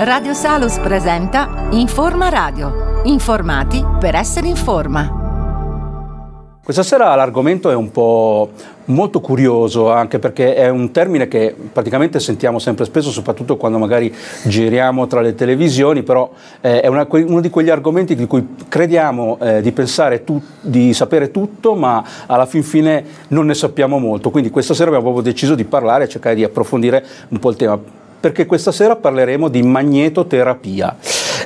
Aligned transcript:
Radio 0.00 0.32
Salus 0.32 0.78
presenta 0.78 1.66
Informa 1.70 2.28
Radio. 2.28 3.00
Informati 3.06 3.84
per 3.98 4.14
essere 4.14 4.46
in 4.46 4.54
forma. 4.54 6.60
Questa 6.62 6.84
sera 6.84 7.12
l'argomento 7.16 7.68
è 7.68 7.74
un 7.74 7.90
po' 7.90 8.50
molto 8.84 9.18
curioso 9.18 9.90
anche 9.90 10.20
perché 10.20 10.54
è 10.54 10.68
un 10.68 10.92
termine 10.92 11.26
che 11.26 11.52
praticamente 11.72 12.20
sentiamo 12.20 12.60
sempre 12.60 12.84
spesso, 12.84 13.10
soprattutto 13.10 13.56
quando 13.56 13.78
magari 13.78 14.14
giriamo 14.44 15.08
tra 15.08 15.20
le 15.20 15.34
televisioni, 15.34 16.04
però 16.04 16.30
eh, 16.60 16.80
è 16.80 16.86
una, 16.86 17.04
uno 17.10 17.40
di 17.40 17.50
quegli 17.50 17.70
argomenti 17.70 18.14
di 18.14 18.28
cui 18.28 18.54
crediamo 18.68 19.38
eh, 19.40 19.62
di 19.62 19.72
pensare 19.72 20.22
tu, 20.22 20.40
di 20.60 20.94
sapere 20.94 21.32
tutto, 21.32 21.74
ma 21.74 22.04
alla 22.26 22.46
fin 22.46 22.62
fine 22.62 23.04
non 23.28 23.46
ne 23.46 23.54
sappiamo 23.54 23.98
molto. 23.98 24.30
Quindi 24.30 24.50
questa 24.50 24.74
sera 24.74 24.90
abbiamo 24.90 25.10
proprio 25.10 25.32
deciso 25.32 25.56
di 25.56 25.64
parlare 25.64 26.04
e 26.04 26.08
cercare 26.08 26.36
di 26.36 26.44
approfondire 26.44 27.04
un 27.30 27.40
po' 27.40 27.50
il 27.50 27.56
tema 27.56 28.06
perché 28.20 28.46
questa 28.46 28.72
sera 28.72 28.96
parleremo 28.96 29.48
di 29.48 29.62
magnetoterapia. 29.62 30.96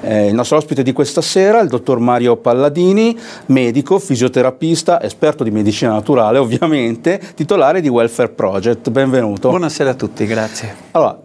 Eh, 0.03 0.27
il 0.27 0.35
nostro 0.35 0.57
ospite 0.57 0.83
di 0.83 0.93
questa 0.93 1.21
sera 1.21 1.61
è 1.61 1.62
il 1.62 1.69
dottor 1.69 1.98
Mario 1.98 2.37
Palladini, 2.37 3.17
medico, 3.47 3.98
fisioterapista, 3.98 5.03
esperto 5.03 5.45
di 5.45 5.51
medicina 5.51 5.93
naturale 5.93 6.39
ovviamente, 6.39 7.21
titolare 7.35 7.81
di 7.81 7.89
Welfare 7.89 8.31
Project. 8.31 8.91
Benvenuto. 8.91 9.51
Buonasera 9.51 9.91
a 9.91 9.95
tutti, 9.95 10.27
grazie. 10.27 10.75
Allora, 10.93 11.19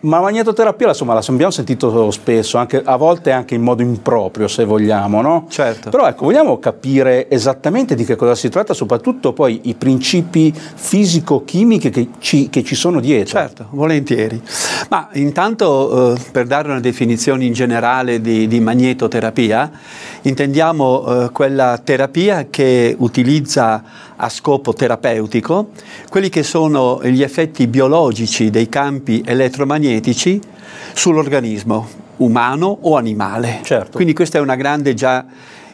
ma 0.00 0.16
la 0.16 0.22
magnetoterapia 0.22 0.88
insomma, 0.88 1.12
la 1.12 1.22
abbiamo 1.26 1.50
sentito 1.50 2.10
spesso, 2.10 2.56
anche, 2.58 2.80
a 2.82 2.96
volte 2.96 3.32
anche 3.32 3.54
in 3.54 3.62
modo 3.62 3.82
improprio 3.82 4.48
se 4.48 4.64
vogliamo, 4.64 5.20
no? 5.20 5.46
Certo. 5.48 5.90
Però 5.90 6.06
ecco, 6.06 6.24
vogliamo 6.24 6.58
capire 6.58 7.28
esattamente 7.28 7.94
di 7.94 8.04
che 8.04 8.16
cosa 8.16 8.34
si 8.34 8.48
tratta, 8.48 8.72
soprattutto 8.72 9.32
poi 9.32 9.60
i 9.64 9.74
principi 9.74 10.52
fisico-chimici 10.52 11.90
che 11.90 12.08
ci, 12.18 12.48
che 12.48 12.62
ci 12.62 12.74
sono 12.74 13.00
dietro. 13.00 13.38
Certo, 13.38 13.66
volentieri. 13.70 14.40
Ma 14.88 15.08
intanto 15.12 16.14
eh, 16.14 16.20
per 16.32 16.46
dare 16.46 16.68
una 16.68 16.80
definizione 16.80 17.44
in 17.44 17.52
generale 17.52 18.20
di, 18.20 18.46
di 18.46 18.60
magnetoterapia, 18.60 19.70
intendiamo 20.22 21.24
eh, 21.24 21.30
quella 21.30 21.78
terapia 21.82 22.46
che 22.48 22.94
utilizza 22.98 23.82
a 24.20 24.28
scopo 24.28 24.72
terapeutico 24.74 25.70
quelli 26.08 26.28
che 26.28 26.42
sono 26.42 27.00
gli 27.02 27.22
effetti 27.22 27.66
biologici 27.66 28.50
dei 28.50 28.68
campi 28.68 29.22
elettromagnetici 29.24 30.40
sull'organismo 30.92 31.88
umano 32.18 32.78
o 32.82 32.96
animale. 32.96 33.60
Certo. 33.62 33.96
Quindi 33.96 34.12
questa 34.12 34.38
è 34.38 34.40
una 34.40 34.56
grande 34.56 34.94
già 34.94 35.24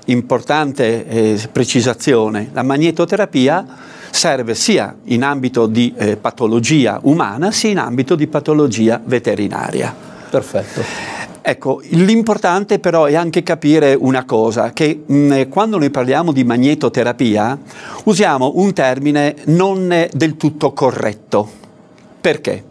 importante 0.06 1.06
eh, 1.06 1.48
precisazione. 1.50 2.50
La 2.52 2.62
magnetoterapia 2.62 3.66
serve 4.10 4.54
sia 4.54 4.96
in 5.04 5.24
ambito 5.24 5.66
di 5.66 5.92
eh, 5.96 6.16
patologia 6.16 7.00
umana 7.02 7.50
sia 7.50 7.70
in 7.70 7.78
ambito 7.78 8.14
di 8.14 8.26
patologia 8.28 9.00
veterinaria. 9.04 9.94
Perfetto. 10.30 11.15
Ecco, 11.48 11.80
l'importante 11.90 12.80
però 12.80 13.04
è 13.04 13.14
anche 13.14 13.44
capire 13.44 13.94
una 13.94 14.24
cosa, 14.24 14.72
che 14.72 15.04
mh, 15.06 15.46
quando 15.48 15.78
noi 15.78 15.90
parliamo 15.90 16.32
di 16.32 16.42
magnetoterapia 16.42 17.56
usiamo 18.06 18.54
un 18.56 18.72
termine 18.72 19.36
non 19.44 20.08
del 20.12 20.36
tutto 20.36 20.72
corretto. 20.72 21.48
Perché? 22.20 22.64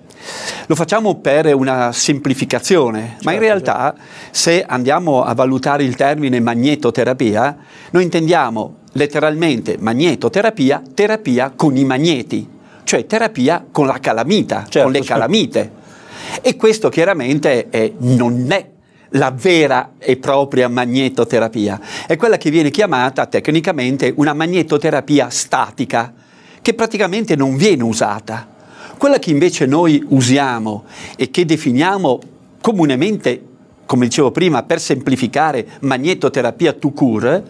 Lo 0.66 0.76
facciamo 0.76 1.16
per 1.16 1.56
una 1.56 1.94
semplificazione, 1.94 3.00
certo, 3.00 3.24
ma 3.24 3.32
in 3.32 3.40
certo, 3.40 3.46
realtà 3.46 3.94
certo. 3.96 4.02
se 4.32 4.66
andiamo 4.68 5.24
a 5.24 5.34
valutare 5.34 5.86
il 5.86 5.96
termine 5.96 6.42
magnetoterapia, 6.42 7.58
noi 7.92 8.04
intendiamo 8.04 8.76
letteralmente 8.92 9.78
magnetoterapia, 9.80 10.82
terapia 10.94 11.54
con 11.56 11.78
i 11.78 11.86
magneti, 11.86 12.46
cioè 12.84 13.06
terapia 13.06 13.66
con 13.72 13.88
la 13.88 14.00
calamita, 14.02 14.66
certo, 14.68 14.82
con 14.82 14.92
le 14.92 15.02
calamite. 15.02 15.84
E 16.42 16.56
questo 16.56 16.90
chiaramente 16.90 17.70
è, 17.70 17.92
non 17.98 18.52
è 18.52 18.70
la 19.10 19.32
vera 19.32 19.94
e 19.98 20.18
propria 20.18 20.68
magnetoterapia, 20.68 21.80
è 22.08 22.16
quella 22.18 22.38
che 22.38 22.50
viene 22.50 22.70
chiamata 22.70 23.26
tecnicamente 23.28 24.14
una 24.18 24.34
magnetoterapia 24.34 25.30
statica, 25.30 26.14
che 26.62 26.74
praticamente 26.74 27.36
non 27.36 27.56
viene 27.56 27.84
usata. 27.84 28.54
Quella 28.98 29.20
che 29.20 29.30
invece 29.30 29.66
noi 29.66 30.04
usiamo 30.10 30.86
e 31.16 31.30
che 31.30 31.46
definiamo 31.46 32.20
comunemente 32.62 33.54
come 33.86 34.08
dicevo 34.08 34.32
prima, 34.32 34.64
per 34.64 34.80
semplificare 34.80 35.68
magnetoterapia 35.82 36.74
to 36.74 36.90
cure, 36.90 37.44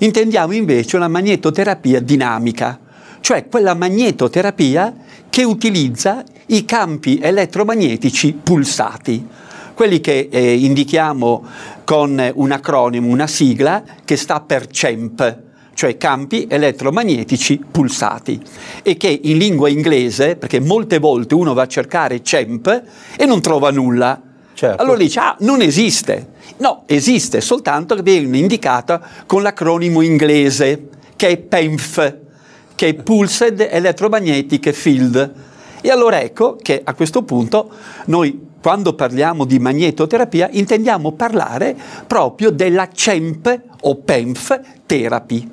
intendiamo 0.00 0.52
invece 0.52 0.96
una 0.96 1.08
magnetoterapia 1.08 2.00
dinamica, 2.00 2.78
cioè 3.20 3.48
quella 3.48 3.74
magnetoterapia 3.74 4.94
che 5.30 5.44
utilizza 5.44 6.24
i 6.50 6.64
campi 6.64 7.18
elettromagnetici 7.20 8.32
pulsati, 8.32 9.26
quelli 9.74 10.00
che 10.00 10.28
eh, 10.30 10.54
indichiamo 10.54 11.44
con 11.84 12.32
un 12.34 12.52
acronimo, 12.52 13.08
una 13.08 13.26
sigla 13.26 13.82
che 14.04 14.16
sta 14.16 14.40
per 14.40 14.66
CEMP, 14.66 15.38
cioè 15.74 15.96
campi 15.96 16.46
elettromagnetici 16.50 17.62
pulsati, 17.70 18.42
e 18.82 18.96
che 18.96 19.20
in 19.22 19.38
lingua 19.38 19.68
inglese, 19.68 20.36
perché 20.36 20.58
molte 20.58 20.98
volte 20.98 21.34
uno 21.34 21.54
va 21.54 21.62
a 21.62 21.68
cercare 21.68 22.22
CEMP 22.22 22.82
e 23.16 23.24
non 23.26 23.40
trova 23.40 23.70
nulla. 23.70 24.20
Certo. 24.54 24.82
Allora 24.82 24.98
dice, 24.98 25.20
ah, 25.20 25.36
non 25.40 25.60
esiste. 25.60 26.30
No, 26.56 26.82
esiste, 26.86 27.40
soltanto 27.40 27.94
che 27.94 28.02
viene 28.02 28.38
indicata 28.38 29.00
con 29.26 29.42
l'acronimo 29.42 30.00
inglese, 30.00 30.88
che 31.14 31.28
è 31.28 31.36
PEMF, 31.36 32.16
che 32.74 32.88
è 32.88 32.94
Pulsed 32.94 33.60
Electromagnetic 33.60 34.70
Field. 34.70 35.46
E 35.80 35.90
allora 35.90 36.20
ecco 36.20 36.56
che 36.60 36.80
a 36.82 36.94
questo 36.94 37.22
punto 37.22 37.70
noi 38.06 38.46
quando 38.60 38.94
parliamo 38.94 39.44
di 39.44 39.58
magnetoterapia 39.58 40.48
intendiamo 40.50 41.12
parlare 41.12 41.76
proprio 42.06 42.50
della 42.50 42.88
CEMP 42.92 43.60
o 43.82 43.94
PEMF 43.96 44.60
therapy. 44.86 45.50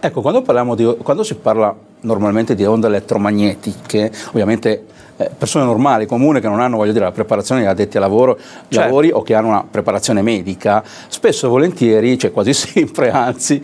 Ecco, 0.00 0.20
quando, 0.22 0.74
di, 0.74 0.96
quando 1.02 1.22
si 1.22 1.34
parla 1.34 1.76
normalmente 2.00 2.54
di 2.54 2.64
onde 2.64 2.86
elettromagnetiche, 2.86 4.10
ovviamente 4.28 4.86
eh, 5.16 5.30
persone 5.36 5.64
normali, 5.64 6.06
comuni, 6.06 6.40
che 6.40 6.48
non 6.48 6.60
hanno 6.60 6.82
dire, 6.84 7.00
la 7.00 7.12
preparazione 7.12 7.60
di 7.60 7.66
addetti 7.66 7.98
a 7.98 8.00
lavoro, 8.00 8.38
certo. 8.38 8.78
lavori 8.78 9.10
o 9.10 9.22
che 9.22 9.34
hanno 9.34 9.48
una 9.48 9.64
preparazione 9.70 10.22
medica, 10.22 10.82
spesso 11.08 11.46
e 11.46 11.48
volentieri, 11.50 12.18
cioè 12.18 12.32
quasi 12.32 12.54
sempre 12.54 13.10
anzi, 13.10 13.62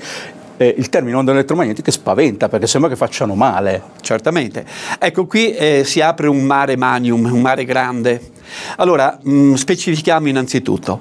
eh, 0.57 0.75
il 0.77 0.89
termine 0.89 1.17
onde 1.17 1.33
elettromagnetiche 1.33 1.91
spaventa 1.91 2.49
perché 2.49 2.67
sembra 2.67 2.91
che 2.91 2.97
facciano 2.97 3.35
male. 3.35 3.83
Certamente. 4.01 4.65
Ecco, 4.99 5.27
qui 5.27 5.55
eh, 5.55 5.83
si 5.85 6.01
apre 6.01 6.29
un 6.29 6.43
mare 6.43 6.77
manium, 6.77 7.25
un 7.25 7.41
mare 7.41 7.65
grande. 7.65 8.33
Allora, 8.77 9.19
mh, 9.21 9.31
mm, 9.31 9.55
specifichiamo 9.55 10.29
innanzitutto. 10.29 11.01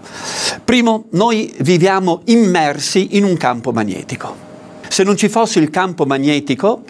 Primo, 0.63 1.05
noi 1.11 1.53
viviamo 1.59 2.21
immersi 2.25 3.17
in 3.17 3.23
un 3.23 3.37
campo 3.37 3.71
magnetico. 3.71 4.43
Se 4.87 5.03
non 5.03 5.15
ci 5.15 5.29
fosse 5.29 5.59
il 5.59 5.69
campo 5.69 6.05
magnetico, 6.05 6.83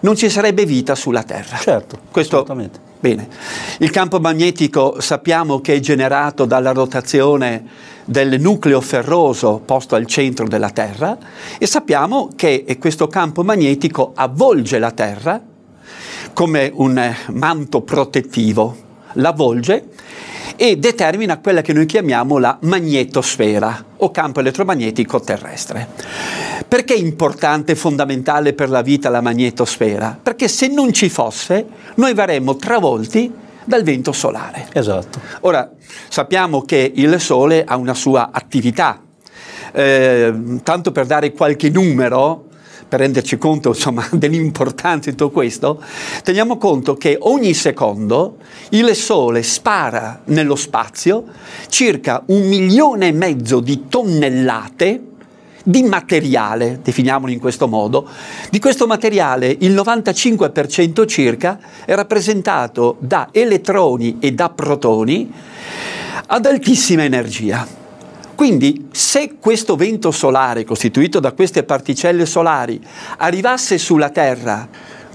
non 0.00 0.16
ci 0.16 0.28
sarebbe 0.28 0.64
vita 0.64 0.94
sulla 0.94 1.22
Terra. 1.22 1.56
Certo, 1.56 1.98
Questo. 2.10 2.84
Bene. 2.98 3.28
Il 3.78 3.90
campo 3.90 4.20
magnetico 4.20 5.00
sappiamo 5.00 5.60
che 5.60 5.74
è 5.74 5.80
generato 5.80 6.46
dalla 6.46 6.72
rotazione 6.72 7.64
del 8.06 8.40
nucleo 8.40 8.80
ferroso 8.80 9.60
posto 9.64 9.96
al 9.96 10.06
centro 10.06 10.48
della 10.48 10.70
Terra 10.70 11.18
e 11.58 11.66
sappiamo 11.66 12.30
che 12.34 12.64
questo 12.80 13.06
campo 13.08 13.42
magnetico 13.42 14.12
avvolge 14.14 14.78
la 14.78 14.92
Terra 14.92 15.42
come 16.32 16.70
un 16.74 17.14
manto 17.32 17.82
protettivo, 17.82 18.76
l'avvolge 19.14 19.88
e 20.56 20.76
determina 20.76 21.38
quella 21.38 21.62
che 21.62 21.72
noi 21.72 21.86
chiamiamo 21.86 22.38
la 22.38 22.58
magnetosfera 22.62 23.84
o 23.98 24.10
campo 24.10 24.40
elettromagnetico 24.40 25.20
terrestre. 25.20 25.88
Perché 26.66 26.94
è 26.94 26.98
importante 26.98 27.72
e 27.72 27.74
fondamentale 27.76 28.52
per 28.52 28.70
la 28.70 28.82
vita 28.82 29.08
la 29.08 29.20
magnetosfera? 29.20 30.18
Perché 30.20 30.48
se 30.48 30.68
non 30.68 30.92
ci 30.92 31.08
fosse 31.08 31.66
noi 31.94 32.14
verremmo 32.14 32.56
travolti 32.56 33.32
dal 33.64 33.82
vento 33.82 34.12
solare. 34.12 34.68
Esatto. 34.72 35.20
Ora, 35.40 35.70
sappiamo 36.08 36.62
che 36.62 36.92
il 36.94 37.20
Sole 37.20 37.64
ha 37.64 37.76
una 37.76 37.94
sua 37.94 38.30
attività. 38.32 39.00
Eh, 39.72 40.60
tanto 40.62 40.92
per 40.92 41.06
dare 41.06 41.32
qualche 41.32 41.68
numero, 41.68 42.45
per 42.88 43.00
renderci 43.00 43.36
conto 43.38 43.68
insomma, 43.68 44.06
dell'importanza 44.12 45.10
di 45.10 45.16
tutto 45.16 45.30
questo, 45.30 45.82
teniamo 46.22 46.56
conto 46.56 46.94
che 46.96 47.16
ogni 47.20 47.54
secondo 47.54 48.36
il 48.70 48.94
Sole 48.94 49.42
spara 49.42 50.22
nello 50.26 50.56
spazio 50.56 51.24
circa 51.68 52.22
un 52.26 52.46
milione 52.46 53.08
e 53.08 53.12
mezzo 53.12 53.60
di 53.60 53.84
tonnellate 53.88 55.02
di 55.68 55.82
materiale, 55.82 56.78
definiamolo 56.80 57.32
in 57.32 57.40
questo 57.40 57.66
modo. 57.66 58.08
Di 58.50 58.60
questo 58.60 58.86
materiale 58.86 59.48
il 59.60 59.74
95% 59.74 61.08
circa 61.08 61.58
è 61.84 61.92
rappresentato 61.94 62.96
da 63.00 63.30
elettroni 63.32 64.18
e 64.20 64.32
da 64.32 64.48
protoni 64.48 65.32
ad 66.26 66.46
altissima 66.46 67.02
energia. 67.02 67.85
Quindi 68.36 68.88
se 68.92 69.36
questo 69.40 69.76
vento 69.76 70.10
solare, 70.10 70.62
costituito 70.62 71.20
da 71.20 71.32
queste 71.32 71.64
particelle 71.64 72.26
solari, 72.26 72.78
arrivasse 73.16 73.78
sulla 73.78 74.10
Terra 74.10 74.68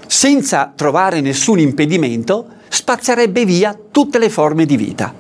senza 0.08 0.74
trovare 0.76 1.22
nessun 1.22 1.60
impedimento, 1.60 2.48
spazzerebbe 2.68 3.46
via 3.46 3.78
tutte 3.92 4.18
le 4.18 4.30
forme 4.30 4.66
di 4.66 4.76
vita. 4.76 5.14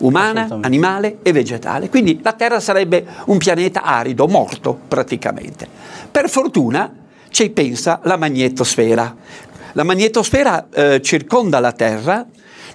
umana, 0.00 0.46
animale 0.60 1.20
e 1.22 1.32
vegetale. 1.32 1.88
Quindi 1.88 2.20
la 2.22 2.34
Terra 2.34 2.60
sarebbe 2.60 3.06
un 3.26 3.38
pianeta 3.38 3.82
arido, 3.82 4.26
morto 4.28 4.78
praticamente. 4.86 5.66
Per 6.10 6.28
fortuna 6.28 6.92
ci 7.30 7.48
pensa 7.48 8.00
la 8.02 8.18
magnetosfera. 8.18 9.16
La 9.72 9.82
magnetosfera 9.82 10.66
eh, 10.70 11.00
circonda 11.02 11.58
la 11.60 11.72
Terra, 11.72 12.26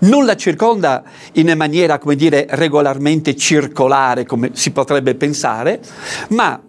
non 0.02 0.26
la 0.26 0.36
circonda 0.36 1.04
in 1.34 1.52
maniera, 1.56 1.98
come 1.98 2.16
dire, 2.16 2.46
regolarmente 2.50 3.36
circolare, 3.36 4.26
come 4.26 4.52
si 4.54 4.72
potrebbe 4.72 5.16
pensare, 5.16 5.82
ma 6.30 6.62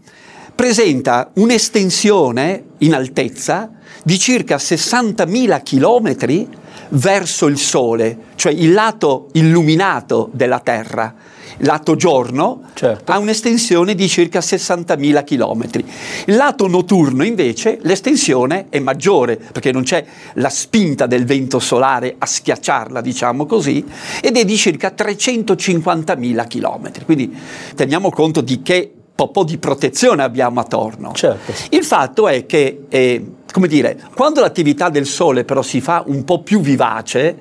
presenta 0.55 1.31
un'estensione 1.35 2.65
in 2.79 2.95
altezza 2.95 3.71
di 4.03 4.19
circa 4.19 4.57
60.000 4.57 5.63
chilometri 5.63 6.49
verso 6.91 7.47
il 7.47 7.59
Sole, 7.59 8.19
cioè 8.35 8.53
il 8.53 8.73
lato 8.73 9.29
illuminato 9.33 10.29
della 10.33 10.61
Terra, 10.61 11.15
lato 11.59 11.97
giorno, 11.97 12.63
certo. 12.75 13.13
ha 13.13 13.19
un'estensione 13.19 13.95
di 13.95 14.09
circa 14.09 14.41
60.000 14.41 15.25
km. 15.25 15.85
Il 16.27 16.37
lato 16.37 16.67
notturno 16.67 17.25
invece 17.25 17.79
l'estensione 17.83 18.67
è 18.69 18.79
maggiore 18.79 19.37
perché 19.37 19.73
non 19.73 19.83
c'è 19.83 20.05
la 20.35 20.51
spinta 20.51 21.07
del 21.07 21.25
vento 21.25 21.59
solare 21.59 22.15
a 22.19 22.27
schiacciarla, 22.27 23.01
diciamo 23.01 23.47
così, 23.47 23.85
ed 24.21 24.37
è 24.37 24.45
di 24.45 24.57
circa 24.57 24.93
350.000 24.97 26.47
km. 26.47 27.05
Quindi 27.05 27.37
teniamo 27.75 28.11
conto 28.11 28.41
di 28.41 28.63
che 28.63 28.93
po' 29.15 29.45
di 29.45 29.59
protezione 29.59 30.23
abbiamo 30.23 30.61
attorno. 30.61 31.13
Certo. 31.13 31.53
Il 31.71 31.85
fatto 31.85 32.29
è 32.29 32.47
che, 32.47 32.85
eh, 32.89 33.25
come 33.53 33.69
dire, 33.69 33.99
quando 34.15 34.41
l'attività 34.41 34.89
del 34.89 35.07
Sole 35.07 35.45
però 35.45 35.63
si 35.63 35.81
fa 35.81 36.03
un 36.07 36.25
po' 36.25 36.43
più 36.43 36.61
vivace, 36.61 37.37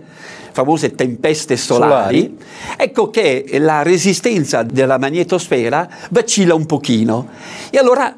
famose 0.51 0.95
tempeste 0.95 1.57
solari, 1.57 2.19
solari, 2.19 2.37
ecco 2.77 3.09
che 3.09 3.45
la 3.59 3.81
resistenza 3.81 4.63
della 4.63 4.97
magnetosfera 4.97 5.87
vacilla 6.09 6.53
un 6.53 6.65
pochino. 6.65 7.27
E 7.69 7.77
allora 7.77 8.15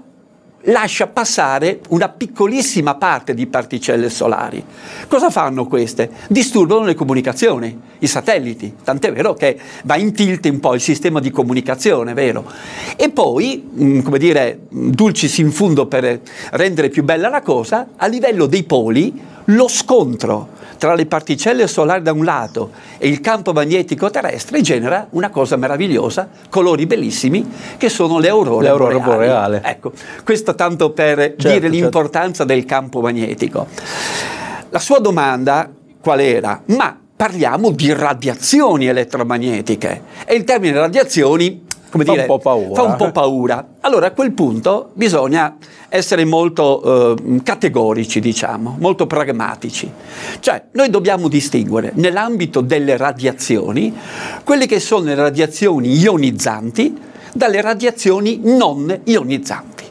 lascia 0.67 1.07
passare 1.07 1.79
una 1.89 2.09
piccolissima 2.09 2.95
parte 2.95 3.33
di 3.33 3.47
particelle 3.47 4.09
solari. 4.09 4.63
Cosa 5.07 5.29
fanno 5.29 5.65
queste? 5.67 6.09
Disturbano 6.29 6.85
le 6.85 6.93
comunicazioni, 6.93 7.77
i 7.99 8.07
satelliti, 8.07 8.75
tant'è 8.83 9.11
vero 9.11 9.33
che 9.33 9.59
va 9.83 9.95
in 9.97 10.13
tilt 10.13 10.45
un 10.45 10.59
po' 10.59 10.73
il 10.73 10.81
sistema 10.81 11.19
di 11.19 11.31
comunicazione, 11.31 12.13
vero? 12.13 12.45
E 12.95 13.09
poi, 13.09 13.69
mm, 13.77 13.99
come 14.01 14.17
dire, 14.17 14.59
dulcis 14.69 15.37
in 15.39 15.51
fundo 15.51 15.87
per 15.87 16.21
rendere 16.51 16.89
più 16.89 17.03
bella 17.03 17.29
la 17.29 17.41
cosa, 17.41 17.89
a 17.97 18.07
livello 18.07 18.45
dei 18.45 18.63
poli, 18.63 19.31
lo 19.45 19.67
scontro 19.67 20.49
tra 20.77 20.95
le 20.95 21.05
particelle 21.05 21.67
solari 21.67 22.01
da 22.01 22.11
un 22.11 22.25
lato 22.25 22.71
e 22.97 23.07
il 23.07 23.21
campo 23.21 23.53
magnetico 23.53 24.09
terrestre 24.09 24.61
genera 24.61 25.07
una 25.11 25.29
cosa 25.29 25.55
meravigliosa, 25.55 26.27
colori 26.49 26.85
bellissimi, 26.85 27.49
che 27.77 27.89
sono 27.89 28.19
le 28.19 28.29
aurore, 28.29 28.63
le 28.63 28.69
aurore 28.69 28.99
boreali. 28.99 29.59
Ecco, 29.63 29.93
questo 30.23 30.55
tanto 30.55 30.91
per 30.91 31.17
certo, 31.17 31.47
dire 31.47 31.61
certo. 31.61 31.67
l'importanza 31.75 32.43
del 32.43 32.65
campo 32.65 32.99
magnetico. 32.99 33.67
La 34.69 34.79
sua 34.79 34.99
domanda 34.99 35.69
qual 36.01 36.19
era? 36.19 36.61
Ma 36.65 36.97
parliamo 37.15 37.71
di 37.71 37.93
radiazioni 37.93 38.87
elettromagnetiche 38.87 40.01
e 40.25 40.35
il 40.35 40.43
termine 40.43 40.77
radiazioni 40.77 41.62
come 41.93 42.05
fa 42.05 42.13
dire, 42.13 42.25
un 42.27 42.73
fa 42.73 42.81
un 42.81 42.95
po' 42.95 43.11
paura. 43.11 43.67
Allora 43.81 44.07
a 44.07 44.11
quel 44.11 44.31
punto 44.31 44.89
bisogna 44.93 45.57
essere 45.89 46.25
molto 46.25 47.15
eh, 47.15 47.41
categorici, 47.43 48.19
diciamo, 48.19 48.77
molto 48.79 49.05
pragmatici. 49.05 49.91
Cioè, 50.39 50.63
noi 50.71 50.89
dobbiamo 50.89 51.27
distinguere 51.27 51.91
nell'ambito 51.93 52.61
delle 52.61 52.97
radiazioni 52.97 53.95
quelle 54.43 54.65
che 54.65 54.79
sono 54.79 55.03
le 55.05 55.13
radiazioni 55.13 55.95
ionizzanti 55.95 56.97
dalle 57.31 57.61
radiazioni 57.61 58.39
non 58.41 59.01
ionizzanti. 59.03 59.83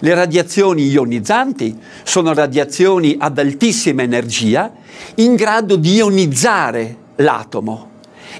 Le 0.00 0.14
radiazioni 0.14 0.86
ionizzanti 0.86 1.80
sono 2.02 2.34
radiazioni 2.34 3.16
ad 3.18 3.38
altissima 3.38 4.02
energia 4.02 4.70
in 5.14 5.34
grado 5.34 5.76
di 5.76 5.94
ionizzare 5.94 6.96
l'atomo 7.16 7.85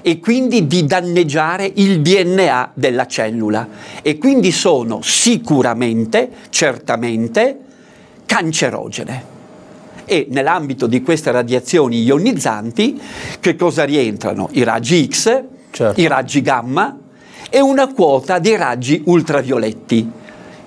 e 0.01 0.19
quindi 0.19 0.67
di 0.67 0.85
danneggiare 0.85 1.71
il 1.75 2.01
DNA 2.01 2.71
della 2.73 3.05
cellula 3.05 3.67
e 4.01 4.17
quindi 4.17 4.51
sono 4.51 4.99
sicuramente, 5.01 6.29
certamente, 6.49 7.57
cancerogene. 8.25 9.35
E 10.05 10.27
nell'ambito 10.29 10.87
di 10.87 11.01
queste 11.01 11.31
radiazioni 11.31 12.03
ionizzanti 12.03 12.99
che 13.39 13.55
cosa 13.55 13.83
rientrano? 13.83 14.49
I 14.53 14.63
raggi 14.63 15.05
X, 15.11 15.43
certo. 15.71 15.99
i 15.99 16.07
raggi 16.07 16.41
gamma 16.41 16.97
e 17.49 17.59
una 17.59 17.91
quota 17.93 18.39
dei 18.39 18.55
raggi 18.55 19.01
ultravioletti, 19.05 20.09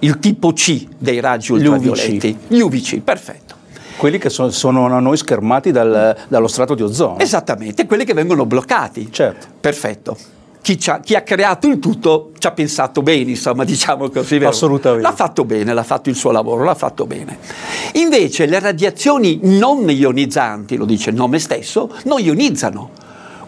il 0.01 0.19
tipo 0.19 0.53
C 0.53 0.87
dei 0.99 1.21
raggi 1.21 1.53
ultravioletti, 1.53 2.37
gli 2.49 2.61
UVC, 2.61 3.01
perfetto 3.01 3.60
quelli 4.01 4.17
che 4.17 4.31
so, 4.31 4.51
sono 4.51 4.87
a 4.87 4.99
noi 4.99 5.19
schermati 5.19 5.73
dal, 5.73 6.17
dallo 6.27 6.49
strato 6.49 6.75
di 6.75 6.81
ozono. 6.81 7.19
Esattamente, 7.19 7.85
quelli 7.85 8.07
che 8.07 8.15
vengono 8.15 8.47
bloccati. 8.47 9.13
Certo. 9.13 9.47
Perfetto. 9.61 10.17
Chi, 10.63 10.79
chi, 10.79 11.15
ha 11.15 11.21
creato 11.21 11.67
il 11.67 11.79
tutto 11.79 12.31
ci 12.39 12.47
ha 12.47 12.53
pensato 12.53 13.03
bene, 13.03 13.33
insomma, 13.33 13.63
diciamo 13.65 14.09
così. 14.09 14.39
Vero? 14.39 14.49
Assolutamente. 14.49 15.07
L'ha 15.07 15.13
fatto 15.13 15.45
bene, 15.45 15.75
l'ha 15.75 15.83
fatto 15.83 16.09
il 16.09 16.17
suo 16.17 16.31
lavoro, 16.31 16.65
l'ha 16.65 16.75
fatto 16.75 17.05
bene. 17.05 17.37
Invece 17.95 18.47
le 18.47 18.59
radiazioni 18.59 19.39
non 19.43 19.91
ionizzanti, 19.91 20.77
lo 20.77 20.87
dice 20.87 21.11
il 21.11 21.17
nome 21.17 21.39
stesso, 21.39 21.91
non 22.05 22.21
ionizzano. 22.21 22.93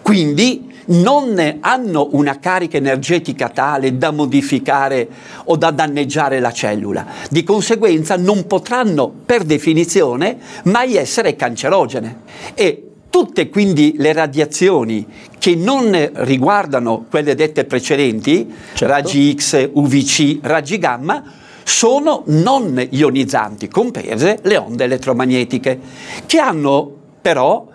Quindi 0.02 0.70
non 0.86 1.58
hanno 1.60 2.08
una 2.12 2.38
carica 2.38 2.76
energetica 2.76 3.48
tale 3.48 3.96
da 3.96 4.10
modificare 4.10 5.08
o 5.44 5.56
da 5.56 5.70
danneggiare 5.70 6.40
la 6.40 6.52
cellula. 6.52 7.06
Di 7.30 7.42
conseguenza 7.42 8.16
non 8.16 8.46
potranno, 8.46 9.12
per 9.24 9.44
definizione, 9.44 10.38
mai 10.64 10.96
essere 10.96 11.36
cancerogene. 11.36 12.20
E 12.54 12.86
tutte 13.10 13.50
quindi 13.50 13.94
le 13.98 14.12
radiazioni 14.12 15.06
che 15.38 15.54
non 15.54 16.10
riguardano 16.14 17.04
quelle 17.10 17.34
dette 17.34 17.64
precedenti, 17.64 18.50
certo. 18.72 18.86
raggi 18.86 19.36
X, 19.36 19.68
UVC, 19.72 20.38
raggi 20.40 20.78
gamma, 20.78 21.22
sono 21.64 22.22
non 22.26 22.86
ionizzanti, 22.88 23.68
comprese 23.68 24.38
le 24.42 24.56
onde 24.56 24.84
elettromagnetiche, 24.84 25.78
che 26.26 26.38
hanno 26.38 26.90
però 27.20 27.66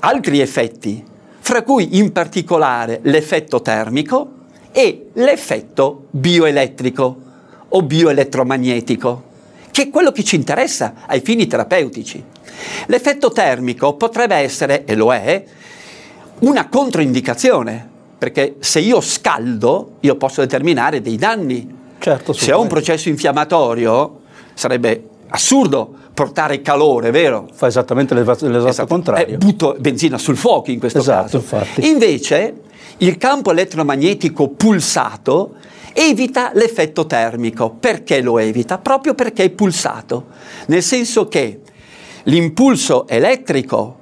altri 0.00 0.40
effetti 0.40 1.04
fra 1.46 1.62
cui 1.62 1.98
in 1.98 2.10
particolare 2.10 3.00
l'effetto 3.02 3.60
termico 3.60 4.30
e 4.72 5.10
l'effetto 5.12 6.06
bioelettrico 6.08 7.16
o 7.68 7.82
bioelettromagnetico, 7.82 9.22
che 9.70 9.82
è 9.82 9.90
quello 9.90 10.10
che 10.10 10.24
ci 10.24 10.36
interessa 10.36 10.94
ai 11.06 11.20
fini 11.20 11.46
terapeutici. 11.46 12.24
L'effetto 12.86 13.30
termico 13.30 13.92
potrebbe 13.92 14.36
essere, 14.36 14.86
e 14.86 14.94
lo 14.94 15.12
è, 15.12 15.44
una 16.38 16.66
controindicazione, 16.70 17.90
perché 18.16 18.56
se 18.60 18.80
io 18.80 19.02
scaldo 19.02 19.96
io 20.00 20.16
posso 20.16 20.40
determinare 20.40 21.02
dei 21.02 21.16
danni. 21.16 21.76
Certo, 21.98 22.32
se 22.32 22.52
ho 22.54 22.60
un 22.62 22.68
processo 22.68 23.10
infiammatorio 23.10 24.22
sarebbe 24.54 25.08
assurdo 25.28 26.03
portare 26.14 26.62
calore, 26.62 27.10
vero? 27.10 27.48
Fa 27.52 27.66
esattamente 27.66 28.14
l'esatto, 28.14 28.46
esatto. 28.46 28.86
contrario. 28.86 29.34
Eh, 29.34 29.36
butto 29.36 29.76
benzina 29.78 30.16
sul 30.16 30.36
fuoco 30.36 30.70
in 30.70 30.78
questo 30.78 31.00
esatto, 31.00 31.22
caso. 31.22 31.36
Infatti. 31.38 31.88
Invece 31.88 32.60
il 32.98 33.18
campo 33.18 33.50
elettromagnetico 33.50 34.48
pulsato 34.50 35.56
evita 35.92 36.52
l'effetto 36.54 37.06
termico. 37.06 37.70
Perché 37.70 38.22
lo 38.22 38.38
evita? 38.38 38.78
Proprio 38.78 39.14
perché 39.14 39.44
è 39.44 39.50
pulsato. 39.50 40.26
Nel 40.66 40.82
senso 40.82 41.26
che 41.26 41.60
l'impulso 42.24 43.08
elettrico, 43.08 43.98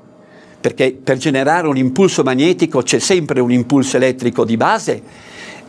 perché 0.61 0.93
per 0.93 1.17
generare 1.17 1.67
un 1.67 1.79
impulso 1.79 2.23
magnetico 2.23 2.83
c'è 2.83 2.99
sempre 2.99 3.41
un 3.41 3.51
impulso 3.51 3.97
elettrico 3.97 4.45
di 4.45 4.59
base, 4.59 5.03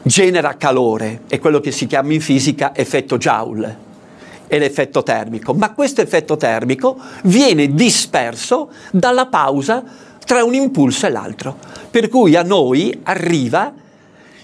genera 0.01 0.57
calore, 0.57 1.21
è 1.29 1.39
quello 1.39 1.61
che 1.61 1.71
si 1.71 1.87
chiama 1.87 2.11
in 2.11 2.19
fisica 2.19 2.75
effetto 2.75 3.17
Joule 3.17 3.91
è 4.53 4.59
l'effetto 4.59 5.01
termico, 5.01 5.53
ma 5.53 5.71
questo 5.71 6.01
effetto 6.01 6.37
termico 6.37 6.95
viene 7.23 7.73
disperso 7.73 8.69
dalla 8.91 9.25
pausa 9.25 9.83
tra 10.23 10.43
un 10.43 10.53
impulso 10.53 11.07
e 11.07 11.09
l'altro, 11.09 11.57
per 11.89 12.07
cui 12.07 12.35
a 12.35 12.43
noi 12.43 12.99
arriva 13.01 13.73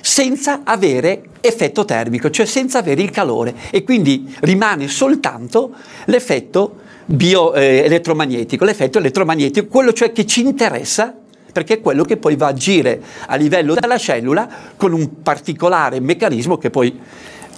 senza 0.02 0.62
avere 0.64 1.26
effetto 1.42 1.86
termico, 1.86 2.32
cioè 2.32 2.48
senza 2.48 2.80
avere 2.80 3.04
il 3.04 3.12
calore. 3.12 3.54
E 3.70 3.84
quindi 3.84 4.36
rimane 4.40 4.88
soltanto 4.88 5.74
l'effetto 6.06 6.78
bio, 7.06 7.54
eh, 7.54 7.84
elettromagnetico, 7.86 8.66
l'effetto 8.66 8.98
elettromagnetico, 8.98 9.68
quello 9.68 9.94
cioè 9.94 10.12
che 10.12 10.26
ci 10.26 10.42
interessa 10.42 11.14
perché 11.52 11.76
è 11.76 11.82
quello 11.82 12.04
che 12.04 12.18
poi 12.18 12.36
va 12.36 12.48
a 12.48 12.50
agire 12.50 13.02
a 13.28 13.36
livello 13.36 13.76
della 13.76 13.98
cellula 13.98 14.48
con 14.76 14.94
un 14.94 15.22
particolare 15.22 16.00
meccanismo 16.00 16.58
che 16.58 16.70
poi 16.70 17.00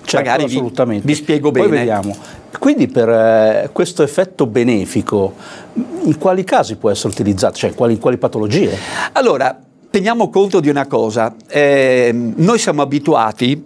certo, 0.04 0.30
magari 0.30 0.46
vi, 0.48 1.02
vi, 1.04 1.16
spiego 1.16 1.52
bene. 1.52 1.68
Poi 1.68 1.78
vediamo. 1.78 2.16
Quindi 2.60 2.88
per 2.88 3.10
eh, 3.10 3.70
questo 3.72 4.04
effetto 4.04 4.46
benefico, 4.46 5.34
in 6.04 6.18
quali 6.18 6.44
casi 6.44 6.76
può 6.76 6.90
essere 6.90 7.10
utilizzato? 7.10 7.56
Cioè 7.56 7.70
in 7.72 7.76
quali, 7.76 7.94
in 7.94 8.00
quali 8.00 8.18
patologie? 8.18 8.78
Allora, 9.14 9.58
teniamo 9.90 10.30
conto 10.30 10.60
di 10.60 10.70
una 10.70 10.86
cosa, 10.88 11.34
eh, 11.48 12.12
noi 12.14 12.60
siamo 12.60 12.82
abituati 12.82 13.64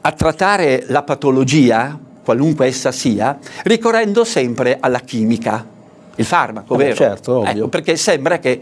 a 0.00 0.12
trattare 0.12 0.84
la 0.88 1.02
patologia, 1.02 1.98
qualunque 2.22 2.66
essa 2.66 2.92
sia, 2.92 3.38
ricorrendo 3.64 4.24
sempre 4.24 4.76
alla 4.80 5.00
chimica, 5.00 5.64
il 6.14 6.24
farmaco, 6.24 6.74
Eh, 6.74 6.78
vero? 6.78 6.94
certo, 6.94 7.38
ovvio. 7.38 7.50
Ecco, 7.50 7.68
perché 7.68 7.96
sembra 7.96 8.38
che 8.38 8.60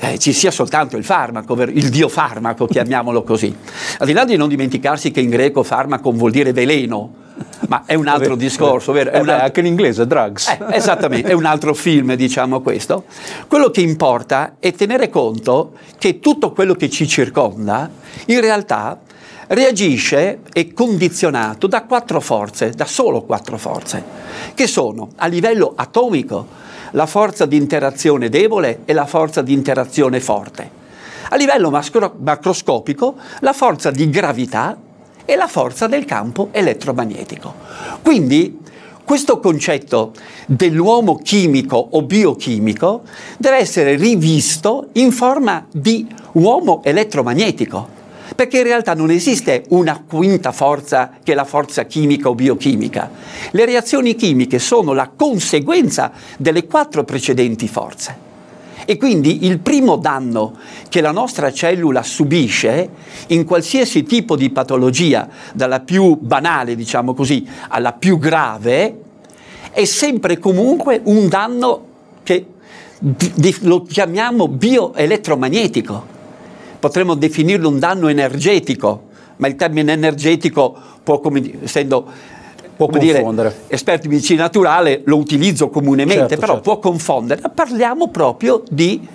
eh, 0.00 0.18
ci 0.18 0.32
sia 0.32 0.50
soltanto 0.50 0.96
il 0.96 1.04
farmaco, 1.04 1.54
il 1.62 1.88
dio 1.90 2.08
farmaco, 2.08 2.66
chiamiamolo 2.66 3.22
così. 3.22 3.54
Al 3.98 4.06
di 4.06 4.12
là 4.12 4.24
di 4.24 4.36
non 4.36 4.48
dimenticarsi 4.48 5.10
che 5.10 5.20
in 5.20 5.30
greco 5.30 5.62
farmaco 5.62 6.10
vuol 6.12 6.30
dire 6.30 6.52
veleno, 6.52 7.14
ma 7.68 7.84
è 7.86 7.94
un 7.94 8.06
altro 8.08 8.34
discorso, 8.36 8.92
vero? 8.92 9.10
È 9.10 9.16
Eh 9.16 9.20
un 9.20 9.26
beh, 9.26 9.40
Anche 9.40 9.60
in 9.60 9.66
inglese, 9.66 10.06
drugs. 10.06 10.48
eh, 10.48 10.58
esattamente, 10.72 11.30
è 11.30 11.34
un 11.34 11.44
altro 11.46 11.74
film, 11.74 12.14
diciamo 12.14 12.60
questo. 12.60 13.04
Quello 13.46 13.70
che 13.70 13.80
importa 13.80 14.56
è 14.58 14.72
tenere 14.72 15.08
conto 15.08 15.72
che 15.98 16.18
tutto 16.20 16.52
quello 16.52 16.74
che 16.74 16.90
ci 16.90 17.06
circonda, 17.08 17.88
in 18.26 18.40
realtà, 18.40 18.98
reagisce 19.48 20.40
e 20.52 20.72
condizionato 20.72 21.66
da 21.66 21.82
quattro 21.84 22.20
forze, 22.20 22.70
da 22.70 22.84
solo 22.84 23.22
quattro 23.22 23.56
forze, 23.58 24.02
che 24.54 24.66
sono 24.66 25.08
a 25.16 25.26
livello 25.26 25.72
atomico 25.74 26.46
la 26.92 27.06
forza 27.06 27.46
di 27.46 27.56
interazione 27.56 28.28
debole 28.28 28.80
e 28.84 28.92
la 28.92 29.06
forza 29.06 29.42
di 29.42 29.52
interazione 29.52 30.20
forte. 30.20 30.78
A 31.30 31.36
livello 31.36 31.70
mascro- 31.70 32.14
macroscopico 32.18 33.16
la 33.40 33.52
forza 33.52 33.90
di 33.90 34.08
gravità 34.10 34.76
e 35.24 35.36
la 35.36 35.46
forza 35.46 35.86
del 35.86 36.04
campo 36.04 36.48
elettromagnetico. 36.50 37.54
Quindi 38.02 38.58
questo 39.04 39.40
concetto 39.40 40.12
dell'uomo 40.46 41.16
chimico 41.16 41.76
o 41.76 42.02
biochimico 42.02 43.02
deve 43.38 43.56
essere 43.56 43.96
rivisto 43.96 44.88
in 44.92 45.10
forma 45.12 45.66
di 45.70 46.06
uomo 46.32 46.80
elettromagnetico, 46.84 47.88
perché 48.34 48.58
in 48.58 48.64
realtà 48.64 48.94
non 48.94 49.10
esiste 49.10 49.64
una 49.68 50.02
quinta 50.06 50.52
forza 50.52 51.12
che 51.22 51.32
è 51.32 51.34
la 51.34 51.44
forza 51.44 51.84
chimica 51.84 52.28
o 52.28 52.34
biochimica. 52.34 53.10
Le 53.50 53.64
reazioni 53.64 54.14
chimiche 54.14 54.58
sono 54.58 54.92
la 54.92 55.10
conseguenza 55.14 56.12
delle 56.36 56.66
quattro 56.66 57.04
precedenti 57.04 57.68
forze. 57.68 58.28
E 58.84 58.96
quindi 58.96 59.44
il 59.46 59.60
primo 59.60 59.96
danno 59.96 60.56
che 60.88 61.00
la 61.00 61.12
nostra 61.12 61.52
cellula 61.52 62.02
subisce 62.02 62.88
in 63.28 63.44
qualsiasi 63.44 64.02
tipo 64.02 64.36
di 64.36 64.50
patologia, 64.50 65.28
dalla 65.52 65.80
più 65.80 66.16
banale, 66.16 66.74
diciamo 66.74 67.14
così, 67.14 67.46
alla 67.68 67.92
più 67.92 68.18
grave, 68.18 69.00
è 69.70 69.84
sempre 69.84 70.38
comunque 70.38 71.00
un 71.04 71.28
danno 71.28 71.84
che 72.24 72.46
lo 73.60 73.82
chiamiamo 73.82 74.48
bioelettromagnetico. 74.48 76.18
Potremmo 76.80 77.14
definirlo 77.14 77.68
un 77.68 77.78
danno 77.78 78.08
energetico, 78.08 79.08
ma 79.36 79.46
il 79.46 79.54
termine 79.54 79.92
energetico 79.92 80.76
può, 81.02 81.20
come 81.20 81.62
essendo 81.62 82.38
Può 82.80 82.88
come 82.88 82.98
dire, 82.98 83.22
esperto 83.66 84.08
di 84.08 84.14
medicina 84.14 84.44
naturale, 84.44 85.02
lo 85.04 85.18
utilizzo 85.18 85.68
comunemente, 85.68 86.28
Certo, 86.28 86.40
però 86.40 86.52
certo. 86.54 86.60
può 86.62 86.78
confondere. 86.78 87.42
Parliamo 87.54 88.08
proprio 88.08 88.62
di 88.70 89.06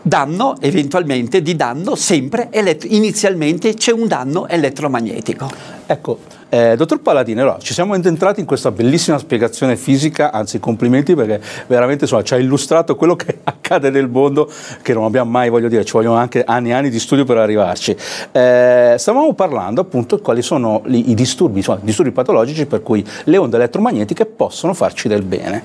danno, 0.00 0.54
eventualmente 0.60 1.42
di 1.42 1.56
danno 1.56 1.96
sempre 1.96 2.48
inizialmente 2.84 3.74
c'è 3.74 3.90
un 3.90 4.06
danno 4.06 4.46
elettromagnetico. 4.46 5.50
Ecco, 5.84 6.20
eh, 6.48 6.76
dottor 6.76 7.00
Paladini, 7.00 7.40
allora, 7.40 7.58
ci 7.58 7.74
siamo 7.74 7.94
entrati 7.94 8.40
in 8.40 8.46
questa 8.46 8.70
bellissima 8.70 9.18
spiegazione 9.18 9.76
fisica, 9.76 10.30
anzi 10.30 10.60
complimenti 10.60 11.14
perché 11.14 11.40
veramente 11.66 12.04
insomma, 12.04 12.22
ci 12.22 12.34
ha 12.34 12.36
illustrato 12.36 12.94
quello 12.94 13.16
che 13.16 13.38
accade 13.44 13.90
nel 13.90 14.08
mondo 14.08 14.48
che 14.82 14.94
non 14.94 15.04
abbiamo 15.04 15.30
mai, 15.30 15.48
voglio 15.48 15.68
dire, 15.68 15.84
ci 15.84 15.92
vogliono 15.92 16.16
anche 16.16 16.44
anni 16.44 16.70
e 16.70 16.72
anni 16.72 16.90
di 16.90 17.00
studio 17.00 17.24
per 17.24 17.38
arrivarci. 17.38 17.96
Eh, 18.32 18.94
stavamo 18.96 19.32
parlando 19.34 19.80
appunto 19.80 20.16
di 20.16 20.22
quali 20.22 20.42
sono 20.42 20.82
i 20.86 21.14
disturbi, 21.14 21.58
insomma, 21.58 21.80
disturbi 21.82 22.12
patologici 22.12 22.66
per 22.66 22.82
cui 22.82 23.04
le 23.24 23.36
onde 23.36 23.56
elettromagnetiche 23.56 24.24
possono 24.26 24.72
farci 24.72 25.08
del 25.08 25.22
bene. 25.22 25.62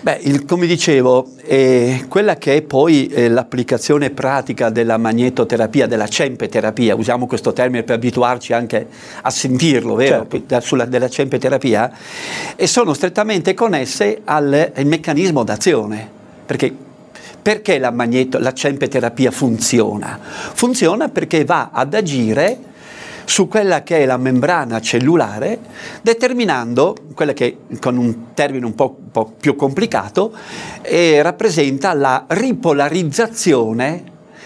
Beh, 0.00 0.18
il- 0.22 0.44
come 0.44 0.66
dicevo, 0.66 1.28
eh, 1.44 2.06
quella 2.08 2.36
che 2.36 2.56
è 2.56 2.62
poi 2.62 3.06
eh, 3.08 3.28
l'applicazione 3.28 4.10
pratica 4.10 4.70
della 4.70 4.96
magnetoterapia, 4.96 5.86
della 5.86 6.08
cempeterapia, 6.08 6.94
usiamo 6.96 7.26
questo 7.26 7.52
termine 7.52 7.82
per 7.84 7.96
abituarci 7.96 8.52
anche 8.52 8.86
a 9.22 9.30
sentirlo, 9.30 9.94
vero? 9.94 10.07
Certo. 10.08 10.42
Da- 10.46 10.60
sulla- 10.60 10.84
della 10.84 11.08
cempeterapia, 11.08 11.90
e 12.56 12.66
sono 12.66 12.92
strettamente 12.94 13.54
connesse 13.54 14.20
al, 14.24 14.72
al 14.74 14.84
meccanismo 14.86 15.44
d'azione. 15.44 16.08
Perché, 16.46 16.74
perché 17.40 17.78
la, 17.78 17.90
magneto- 17.90 18.38
la 18.38 18.52
cempeterapia 18.52 19.30
funziona? 19.30 20.18
Funziona 20.22 21.08
perché 21.08 21.44
va 21.44 21.70
ad 21.72 21.94
agire 21.94 22.58
su 23.24 23.46
quella 23.46 23.82
che 23.82 23.98
è 23.98 24.06
la 24.06 24.16
membrana 24.16 24.80
cellulare, 24.80 25.58
determinando 26.00 26.96
quella 27.14 27.34
che 27.34 27.58
con 27.78 27.98
un 27.98 28.32
termine 28.32 28.64
un 28.64 28.74
po', 28.74 28.96
un 28.98 29.10
po' 29.10 29.34
più 29.38 29.54
complicato 29.54 30.32
eh, 30.80 31.20
rappresenta 31.20 31.92
la 31.92 32.24
ripolarizzazione 32.26 34.02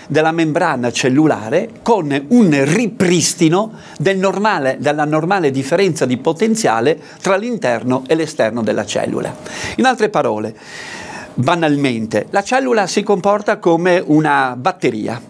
della 0.08 0.32
membrana 0.32 0.90
cellulare 0.90 1.68
con 1.82 2.24
un 2.28 2.64
ripristino 2.64 3.72
del 3.98 4.18
normale- 4.18 4.76
della 4.78 5.04
normale 5.04 5.50
differenza 5.50 6.06
di 6.06 6.16
potenziale 6.16 6.98
tra 7.20 7.36
l'interno 7.36 8.04
e 8.06 8.14
l'esterno 8.14 8.62
della 8.62 8.84
cellula. 8.84 9.34
In 9.76 9.84
altre 9.86 10.08
parole, 10.08 10.54
banalmente, 11.34 12.26
la 12.30 12.42
cellula 12.42 12.86
si 12.86 13.02
comporta 13.02 13.58
come 13.58 14.02
una 14.04 14.54
batteria. 14.56 15.20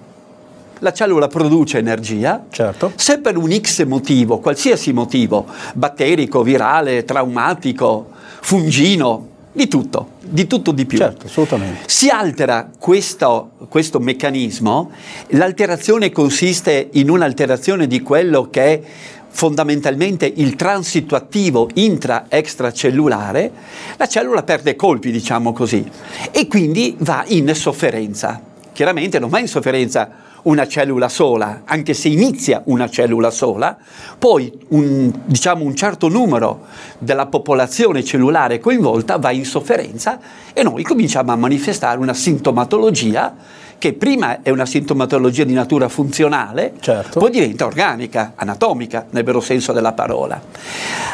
La 0.81 0.93
cellula 0.93 1.29
produce 1.29 1.79
energia, 1.79 2.45
Certo. 2.51 2.93
se 2.97 3.19
per 3.19 3.37
un 3.37 3.53
X 3.53 3.85
motivo, 3.85 4.39
qualsiasi 4.41 4.93
motivo, 4.93 5.47
batterico, 5.75 6.43
virale, 6.43 7.05
traumatico, 7.05 8.09
fungino, 8.41 9.29
di 9.53 9.69
tutto, 9.69 10.13
di 10.21 10.47
tutto 10.47 10.73
di 10.73 10.87
più. 10.87 10.99
Certo, 10.99 11.27
assolutamente. 11.27 11.83
Si 11.87 12.09
altera 12.09 12.71
questo, 12.79 13.53
questo 13.69 14.01
meccanismo, 14.01 14.91
l'alterazione 15.29 16.11
consiste 16.11 16.89
in 16.93 17.11
un'alterazione 17.11 17.87
di 17.87 18.01
quello 18.01 18.49
che 18.49 18.63
è 18.63 18.81
fondamentalmente 19.29 20.31
il 20.35 20.57
transito 20.57 21.17
attivo 21.17 21.69
intra-extracellulare, 21.75 23.51
la 23.97 24.07
cellula 24.07 24.43
perde 24.43 24.77
colpi, 24.77 25.11
diciamo 25.11 25.53
così, 25.53 25.85
e 26.31 26.47
quindi 26.47 26.97
va 26.99 27.25
in 27.29 27.55
sofferenza. 27.55 28.41
Chiaramente 28.73 29.19
non 29.19 29.29
va 29.29 29.39
in 29.39 29.49
sofferenza 29.49 30.22
una 30.43 30.67
cellula 30.67 31.09
sola, 31.09 31.63
anche 31.65 31.95
se 31.95 32.09
inizia 32.09 32.63
una 32.67 32.89
cellula 32.89 33.31
sola, 33.31 33.77
poi 34.19 34.53
un, 34.69 35.13
diciamo 35.25 35.65
un 35.65 35.75
certo 35.75 36.09
numero 36.09 36.67
della 36.99 37.27
popolazione 37.27 38.03
cellulare 38.03 38.59
coinvolta 38.59 39.19
va 39.19 39.31
in 39.31 39.45
sofferenza 39.45 40.19
e 40.53 40.63
noi 40.63 40.83
cominciamo 40.83 41.33
a 41.33 41.37
manifestare 41.37 41.99
una 41.99 42.15
sintomatologia 42.15 43.35
che 43.79 43.95
prima 43.95 44.43
è 44.43 44.51
una 44.51 44.65
sintomatologia 44.65 45.43
di 45.43 45.55
natura 45.55 45.89
funzionale, 45.89 46.75
Certo. 46.79 47.19
poi 47.19 47.31
diventa 47.31 47.67
organica, 47.67 48.35
anatomica, 48.37 49.07
nel 49.11 49.25
vero 49.25 49.41
senso 49.41 49.73
della 49.73 49.93
parola. 49.93 50.41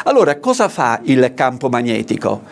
Allora, 0.03 0.37
cosa 0.37 0.69
fa 0.69 0.99
il 1.05 1.33
campo 1.33 1.67
magnetico? 1.67 2.43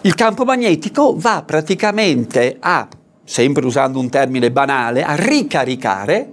Il 0.00 0.16
campo 0.16 0.44
magnetico 0.44 1.14
va 1.16 1.44
praticamente 1.46 2.56
a, 2.58 2.88
sempre 3.24 3.64
usando 3.64 3.98
un 3.98 4.08
termine 4.08 4.50
banale, 4.50 5.02
a 5.02 5.14
ricaricare 5.14 6.30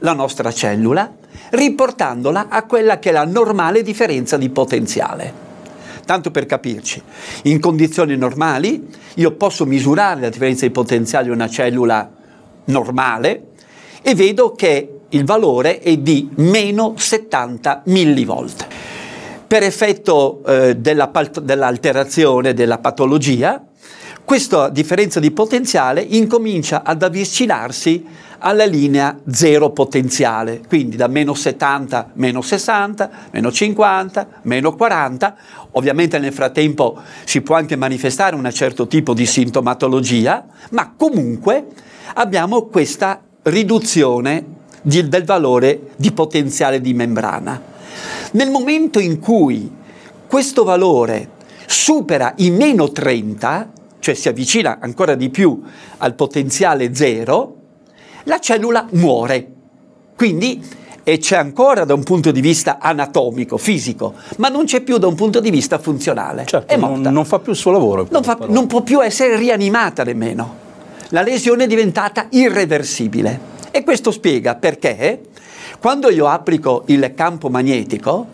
la 0.00 0.12
nostra 0.12 0.52
cellula, 0.52 1.12
riportandola 1.50 2.46
a 2.48 2.64
quella 2.64 2.98
che 2.98 3.10
è 3.10 3.12
la 3.12 3.24
normale 3.24 3.82
differenza 3.82 4.36
di 4.36 4.48
potenziale. 4.50 5.46
Tanto 6.04 6.30
per 6.30 6.46
capirci, 6.46 7.02
in 7.44 7.60
condizioni 7.60 8.16
normali 8.16 8.88
io 9.14 9.32
posso 9.32 9.66
misurare 9.66 10.22
la 10.22 10.28
differenza 10.30 10.64
di 10.64 10.72
potenziale 10.72 11.26
di 11.26 11.30
una 11.30 11.48
cellula 11.48 12.10
normale 12.64 13.42
e 14.00 14.14
vedo 14.14 14.52
che 14.52 15.00
il 15.10 15.24
valore 15.24 15.80
è 15.80 15.96
di 15.96 16.30
meno 16.36 16.94
70 16.96 17.82
millivolt. 17.86 18.66
Per 19.46 19.62
effetto 19.62 20.42
eh, 20.46 20.76
della 20.76 21.10
dell'alterazione 21.42 22.52
della 22.52 22.78
patologia, 22.78 23.62
questa 24.28 24.68
differenza 24.68 25.20
di 25.20 25.30
potenziale 25.30 26.02
incomincia 26.02 26.82
ad 26.84 27.02
avvicinarsi 27.02 28.04
alla 28.40 28.66
linea 28.66 29.18
zero 29.30 29.70
potenziale, 29.70 30.60
quindi 30.68 30.96
da 30.96 31.06
meno 31.06 31.32
70, 31.32 32.10
meno 32.16 32.42
60, 32.42 33.10
meno 33.30 33.50
50, 33.50 34.28
meno 34.42 34.74
40. 34.74 35.34
Ovviamente 35.70 36.18
nel 36.18 36.34
frattempo 36.34 37.00
si 37.24 37.40
può 37.40 37.56
anche 37.56 37.74
manifestare 37.74 38.36
un 38.36 38.46
certo 38.52 38.86
tipo 38.86 39.14
di 39.14 39.24
sintomatologia, 39.24 40.44
ma 40.72 40.92
comunque 40.94 41.64
abbiamo 42.12 42.66
questa 42.66 43.22
riduzione 43.44 44.44
di- 44.82 45.08
del 45.08 45.24
valore 45.24 45.92
di 45.96 46.12
potenziale 46.12 46.82
di 46.82 46.92
membrana. 46.92 47.58
Nel 48.32 48.50
momento 48.50 48.98
in 48.98 49.20
cui 49.20 49.72
questo 50.26 50.64
valore 50.64 51.30
supera 51.64 52.34
i 52.36 52.50
meno 52.50 52.92
30, 52.92 53.76
cioè 54.00 54.14
si 54.14 54.28
avvicina 54.28 54.78
ancora 54.80 55.14
di 55.14 55.30
più 55.30 55.62
al 55.98 56.14
potenziale 56.14 56.94
zero, 56.94 57.56
la 58.24 58.38
cellula 58.38 58.86
muore. 58.92 59.52
Quindi 60.16 60.62
e 61.08 61.16
c'è 61.16 61.36
ancora 61.36 61.86
da 61.86 61.94
un 61.94 62.02
punto 62.02 62.30
di 62.30 62.42
vista 62.42 62.76
anatomico, 62.78 63.56
fisico, 63.56 64.12
ma 64.36 64.48
non 64.48 64.66
c'è 64.66 64.82
più 64.82 64.98
da 64.98 65.06
un 65.06 65.14
punto 65.14 65.40
di 65.40 65.48
vista 65.48 65.78
funzionale. 65.78 66.44
Certo, 66.44 66.70
è 66.70 66.76
morta. 66.76 66.96
Non, 66.96 67.12
non 67.14 67.24
fa 67.24 67.38
più 67.38 67.52
il 67.52 67.56
suo 67.56 67.70
lavoro. 67.70 68.06
Non, 68.10 68.22
fa, 68.22 68.36
non 68.46 68.66
può 68.66 68.82
più 68.82 69.02
essere 69.02 69.36
rianimata 69.36 70.04
nemmeno. 70.04 70.66
La 71.08 71.22
lesione 71.22 71.64
è 71.64 71.66
diventata 71.66 72.26
irreversibile. 72.28 73.40
E 73.70 73.84
questo 73.84 74.10
spiega 74.10 74.56
perché 74.56 75.22
quando 75.80 76.10
io 76.10 76.26
applico 76.26 76.82
il 76.88 77.12
campo 77.14 77.48
magnetico, 77.48 78.26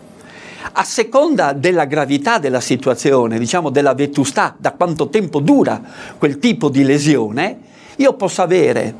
a 0.71 0.83
seconda 0.83 1.53
della 1.53 1.85
gravità 1.85 2.39
della 2.39 2.59
situazione, 2.59 3.37
diciamo 3.39 3.69
della 3.69 3.93
vetustà, 3.93 4.55
da 4.57 4.71
quanto 4.71 5.09
tempo 5.09 5.39
dura 5.39 5.81
quel 6.17 6.39
tipo 6.39 6.69
di 6.69 6.83
lesione, 6.83 7.59
io 7.97 8.13
posso 8.13 8.41
avere 8.41 8.93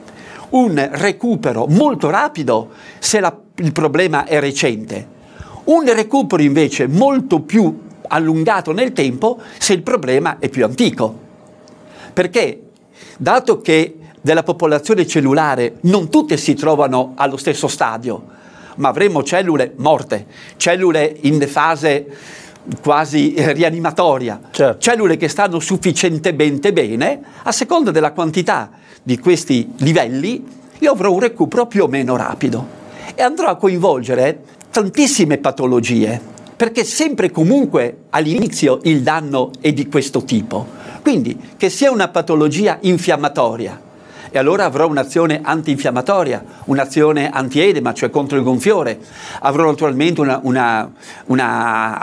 un 0.49 0.89
recupero 0.93 1.65
molto 1.67 2.09
rapido 2.09 2.69
se 2.99 3.19
la, 3.19 3.35
il 3.55 3.71
problema 3.71 4.25
è 4.25 4.39
recente, 4.39 5.07
un 5.65 5.85
recupero 5.93 6.41
invece 6.41 6.87
molto 6.87 7.41
più 7.41 7.81
allungato 8.07 8.71
nel 8.71 8.93
tempo 8.93 9.39
se 9.57 9.73
il 9.73 9.81
problema 9.81 10.37
è 10.39 10.49
più 10.49 10.63
antico. 10.63 11.23
Perché 12.13 12.61
dato 13.17 13.61
che 13.61 13.97
della 14.21 14.43
popolazione 14.43 15.05
cellulare 15.05 15.77
non 15.81 16.09
tutte 16.09 16.37
si 16.37 16.53
trovano 16.53 17.13
allo 17.15 17.37
stesso 17.37 17.67
stadio, 17.67 18.33
ma 18.75 18.89
avremo 18.89 19.23
cellule 19.23 19.73
morte, 19.77 20.25
cellule 20.57 21.15
in 21.21 21.39
fase 21.47 22.07
quasi 22.81 23.33
rianimatoria, 23.37 24.39
certo. 24.51 24.79
cellule 24.79 25.17
che 25.17 25.27
stanno 25.27 25.59
sufficientemente 25.59 26.73
bene, 26.73 27.21
a 27.43 27.51
seconda 27.51 27.91
della 27.91 28.11
quantità 28.11 28.71
di 29.03 29.19
questi 29.19 29.73
livelli, 29.77 30.43
io 30.79 30.91
avrò 30.91 31.11
un 31.11 31.19
recupero 31.19 31.67
più 31.67 31.83
o 31.83 31.87
meno 31.87 32.15
rapido 32.15 32.83
e 33.13 33.21
andrò 33.21 33.47
a 33.47 33.55
coinvolgere 33.55 34.41
tantissime 34.71 35.37
patologie, 35.37 36.19
perché 36.55 36.83
sempre 36.83 37.27
e 37.27 37.31
comunque 37.31 37.97
all'inizio 38.09 38.79
il 38.83 39.01
danno 39.01 39.51
è 39.61 39.71
di 39.71 39.87
questo 39.87 40.23
tipo. 40.23 40.65
Quindi 41.01 41.37
che 41.55 41.69
sia 41.69 41.91
una 41.91 42.07
patologia 42.07 42.79
infiammatoria, 42.81 43.79
e 44.29 44.37
allora 44.37 44.65
avrò 44.65 44.87
un'azione 44.87 45.41
antinfiammatoria, 45.43 46.43
un'azione 46.65 47.29
antiedema, 47.29 47.93
cioè 47.93 48.09
contro 48.09 48.37
il 48.37 48.43
gonfiore, 48.43 48.99
avrò 49.39 49.65
naturalmente 49.65 50.21
un'azione 50.21 50.43
una, 50.43 50.91
una 51.25 51.99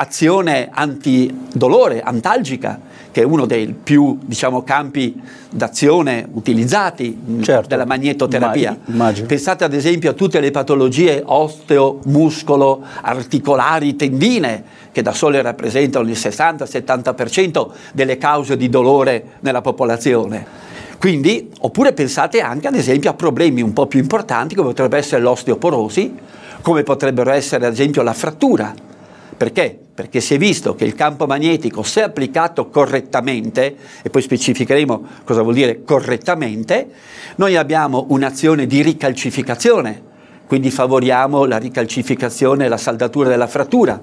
antidolore, 0.72 2.00
antalgica, 2.00 2.80
che 3.12 3.20
è 3.20 3.24
uno 3.24 3.44
dei 3.44 3.66
più 3.66 4.18
diciamo, 4.24 4.62
campi 4.64 5.20
d'azione 5.50 6.26
utilizzati 6.32 7.16
certo. 7.42 7.68
della 7.68 7.84
magnetoterapia. 7.84 8.76
Immagino. 8.86 9.26
Pensate 9.26 9.64
ad 9.64 9.74
esempio 9.74 10.10
a 10.10 10.14
tutte 10.14 10.40
le 10.40 10.50
patologie 10.50 11.22
osteo, 11.24 12.00
muscolo, 12.04 12.82
articolari, 13.02 13.96
tendine, 13.96 14.64
che 14.90 15.02
da 15.02 15.12
sole 15.12 15.42
rappresentano 15.42 16.08
il 16.08 16.16
60-70% 16.16 17.68
delle 17.92 18.16
cause 18.16 18.56
di 18.56 18.68
dolore 18.68 19.24
nella 19.40 19.60
popolazione. 19.60 20.71
Quindi, 21.02 21.50
oppure 21.62 21.94
pensate 21.94 22.40
anche 22.40 22.68
ad 22.68 22.76
esempio 22.76 23.10
a 23.10 23.14
problemi 23.14 23.60
un 23.60 23.72
po' 23.72 23.88
più 23.88 23.98
importanti 23.98 24.54
come 24.54 24.68
potrebbe 24.68 24.98
essere 24.98 25.20
l'osteoporosi, 25.20 26.14
come 26.60 26.84
potrebbero 26.84 27.32
essere 27.32 27.66
ad 27.66 27.72
esempio 27.72 28.02
la 28.02 28.12
frattura. 28.12 28.72
Perché? 29.36 29.76
Perché 29.92 30.20
si 30.20 30.34
è 30.34 30.38
visto 30.38 30.76
che 30.76 30.84
il 30.84 30.94
campo 30.94 31.26
magnetico, 31.26 31.82
se 31.82 32.04
applicato 32.04 32.68
correttamente, 32.68 33.74
e 34.00 34.10
poi 34.10 34.22
specificheremo 34.22 35.04
cosa 35.24 35.42
vuol 35.42 35.54
dire 35.54 35.82
correttamente, 35.82 36.88
noi 37.34 37.56
abbiamo 37.56 38.06
un'azione 38.10 38.68
di 38.68 38.80
ricalcificazione, 38.80 40.02
quindi 40.52 40.70
favoriamo 40.70 41.46
la 41.46 41.56
ricalcificazione 41.56 42.66
e 42.66 42.68
la 42.68 42.76
saldatura 42.76 43.30
della 43.30 43.46
frattura. 43.46 43.98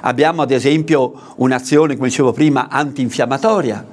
Abbiamo 0.00 0.42
ad 0.42 0.50
esempio 0.50 1.12
un'azione, 1.36 1.94
come 1.94 2.08
dicevo 2.08 2.32
prima, 2.32 2.66
antinfiammatoria. 2.68 3.86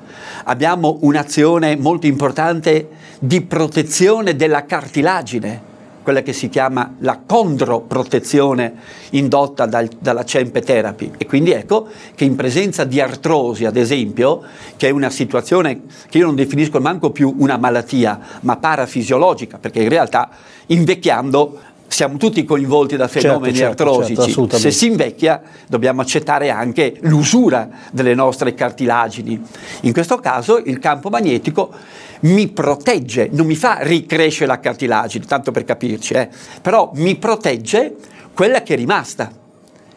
Abbiamo 0.45 0.97
un'azione 1.01 1.75
molto 1.75 2.07
importante 2.07 2.89
di 3.19 3.41
protezione 3.41 4.35
della 4.35 4.65
cartilagine, 4.65 5.61
quella 6.01 6.23
che 6.23 6.33
si 6.33 6.49
chiama 6.49 6.95
la 7.01 7.19
condroprotezione 7.23 8.73
indotta 9.11 9.67
dal, 9.67 9.87
dalla 9.99 10.25
CEMPE 10.25 10.61
therapy. 10.61 11.11
E 11.15 11.27
quindi 11.27 11.51
ecco 11.51 11.89
che 12.15 12.23
in 12.23 12.35
presenza 12.35 12.85
di 12.85 12.99
artrosi, 12.99 13.65
ad 13.65 13.77
esempio, 13.77 14.41
che 14.77 14.87
è 14.87 14.89
una 14.89 15.11
situazione 15.11 15.81
che 16.09 16.17
io 16.17 16.25
non 16.25 16.33
definisco 16.33 16.79
manco 16.79 17.11
più 17.11 17.35
una 17.37 17.57
malattia, 17.57 18.19
ma 18.39 18.57
parafisiologica, 18.57 19.59
perché 19.59 19.83
in 19.83 19.89
realtà 19.89 20.29
invecchiando 20.65 21.59
siamo 21.89 22.17
tutti 22.17 22.45
coinvolti 22.45 22.95
da 22.95 23.07
certo, 23.07 23.27
fenomeni 23.27 23.57
certo, 23.57 23.83
artrosici. 23.83 24.31
Certo, 24.31 24.57
Se 24.57 24.71
si 24.71 24.87
invecchia 24.87 25.41
dobbiamo 25.67 26.01
accettare 26.01 26.49
anche 26.49 26.95
l'usura 27.01 27.67
delle 27.91 28.13
nostre 28.13 28.53
cartilagini. 28.53 29.41
In 29.81 29.91
questo 29.91 30.17
caso 30.17 30.57
il 30.57 30.79
campo 30.79 31.09
magnetico 31.09 31.71
mi 32.21 32.47
protegge, 32.47 33.29
non 33.31 33.45
mi 33.45 33.55
fa 33.55 33.79
ricrescere 33.81 34.45
la 34.45 34.59
cartilagine, 34.59 35.25
tanto 35.25 35.51
per 35.51 35.63
capirci, 35.63 36.13
eh, 36.13 36.29
però 36.61 36.91
mi 36.95 37.15
protegge 37.15 37.95
quella 38.33 38.61
che 38.61 38.73
è 38.73 38.77
rimasta. 38.77 39.31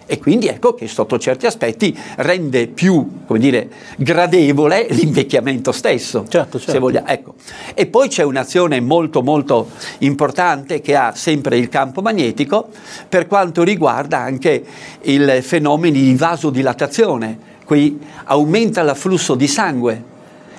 E 0.07 0.19
quindi 0.19 0.49
ecco 0.49 0.75
che 0.75 0.89
sotto 0.89 1.19
certi 1.19 1.47
aspetti 1.47 1.97
rende 2.17 2.67
più, 2.67 3.25
come 3.27 3.39
dire, 3.39 3.69
gradevole 3.97 4.87
l'invecchiamento 4.91 5.73
stesso. 5.73 6.25
Certo, 6.29 6.59
certo. 6.59 6.91
Ecco. 7.05 7.35
E 7.75 7.87
poi 7.87 8.09
c'è 8.09 8.23
un'azione 8.23 8.81
molto 8.81 9.23
molto 9.23 9.71
importante 9.99 10.81
che 10.81 10.97
ha 10.97 11.15
sempre 11.15 11.57
il 11.57 11.69
campo 11.69 12.03
magnetico 12.03 12.69
per 13.09 13.27
quanto 13.27 13.63
riguarda 13.63 14.19
anche 14.19 14.65
i 15.03 15.41
fenomeni 15.43 16.01
di 16.01 16.15
vasodilatazione. 16.15 17.51
Qui 17.65 17.99
aumenta 18.25 18.83
l'afflusso 18.83 19.35
di 19.35 19.47
sangue 19.47 20.11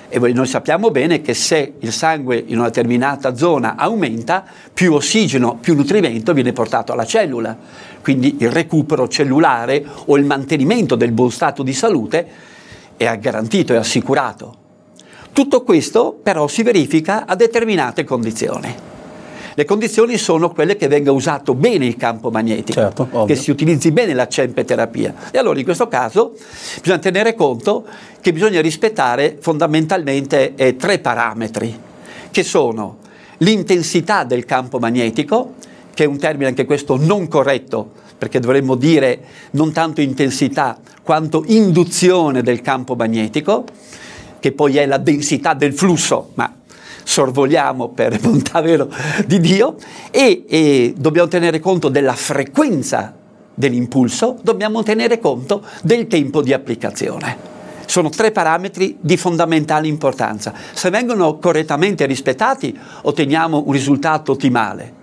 e 0.08 0.18
noi 0.32 0.46
sappiamo 0.46 0.90
bene 0.90 1.20
che 1.20 1.34
se 1.34 1.74
il 1.78 1.92
sangue 1.92 2.42
in 2.46 2.58
una 2.58 2.66
determinata 2.66 3.34
zona 3.36 3.76
aumenta, 3.76 4.44
più 4.72 4.92
ossigeno, 4.92 5.56
più 5.56 5.74
nutrimento 5.74 6.32
viene 6.32 6.52
portato 6.52 6.92
alla 6.92 7.04
cellula. 7.04 7.56
Quindi 8.02 8.36
il 8.40 8.50
recupero 8.50 9.08
cellulare 9.08 9.84
o 10.06 10.16
il 10.16 10.24
mantenimento 10.24 10.94
del 10.94 11.12
buon 11.12 11.30
stato 11.30 11.62
di 11.62 11.72
salute 11.72 12.26
è 12.96 13.18
garantito, 13.18 13.72
è 13.72 13.76
assicurato. 13.76 14.56
Tutto 15.32 15.62
questo 15.64 16.18
però 16.22 16.46
si 16.46 16.62
verifica 16.62 17.26
a 17.26 17.34
determinate 17.34 18.04
condizioni. 18.04 18.93
Le 19.56 19.64
condizioni 19.64 20.18
sono 20.18 20.50
quelle 20.50 20.76
che 20.76 20.88
venga 20.88 21.12
usato 21.12 21.54
bene 21.54 21.86
il 21.86 21.96
campo 21.96 22.30
magnetico, 22.30 22.80
certo, 22.80 23.24
che 23.24 23.36
si 23.36 23.52
utilizzi 23.52 23.92
bene 23.92 24.12
la 24.12 24.26
CEMPE-terapia. 24.26 25.14
E 25.30 25.38
allora 25.38 25.58
in 25.58 25.64
questo 25.64 25.86
caso 25.86 26.32
bisogna 26.80 26.98
tenere 26.98 27.34
conto 27.34 27.84
che 28.20 28.32
bisogna 28.32 28.60
rispettare 28.60 29.36
fondamentalmente 29.40 30.54
eh, 30.56 30.74
tre 30.74 30.98
parametri, 30.98 31.78
che 32.32 32.42
sono 32.42 32.98
l'intensità 33.38 34.24
del 34.24 34.44
campo 34.44 34.80
magnetico, 34.80 35.54
che 35.94 36.02
è 36.02 36.06
un 36.06 36.18
termine 36.18 36.48
anche 36.48 36.64
questo 36.64 36.96
non 36.96 37.28
corretto, 37.28 37.92
perché 38.18 38.40
dovremmo 38.40 38.74
dire 38.74 39.20
non 39.52 39.72
tanto 39.72 40.00
intensità 40.00 40.78
quanto 41.02 41.44
induzione 41.46 42.42
del 42.42 42.60
campo 42.60 42.96
magnetico, 42.96 43.64
che 44.40 44.50
poi 44.50 44.78
è 44.78 44.86
la 44.86 44.98
densità 44.98 45.54
del 45.54 45.74
flusso, 45.74 46.30
ma 46.34 46.52
sorvoliamo 47.04 47.90
per 47.90 48.18
bontà 48.20 48.60
vero 48.60 48.90
di 49.26 49.38
Dio 49.38 49.76
e, 50.10 50.44
e 50.48 50.94
dobbiamo 50.96 51.28
tenere 51.28 51.60
conto 51.60 51.88
della 51.88 52.14
frequenza 52.14 53.14
dell'impulso, 53.54 54.38
dobbiamo 54.42 54.82
tenere 54.82 55.20
conto 55.20 55.62
del 55.82 56.08
tempo 56.08 56.42
di 56.42 56.52
applicazione. 56.52 57.52
Sono 57.86 58.08
tre 58.08 58.32
parametri 58.32 58.96
di 58.98 59.16
fondamentale 59.16 59.86
importanza. 59.86 60.52
Se 60.72 60.90
vengono 60.90 61.38
correttamente 61.38 62.06
rispettati 62.06 62.76
otteniamo 63.02 63.62
un 63.66 63.72
risultato 63.72 64.32
ottimale. 64.32 65.02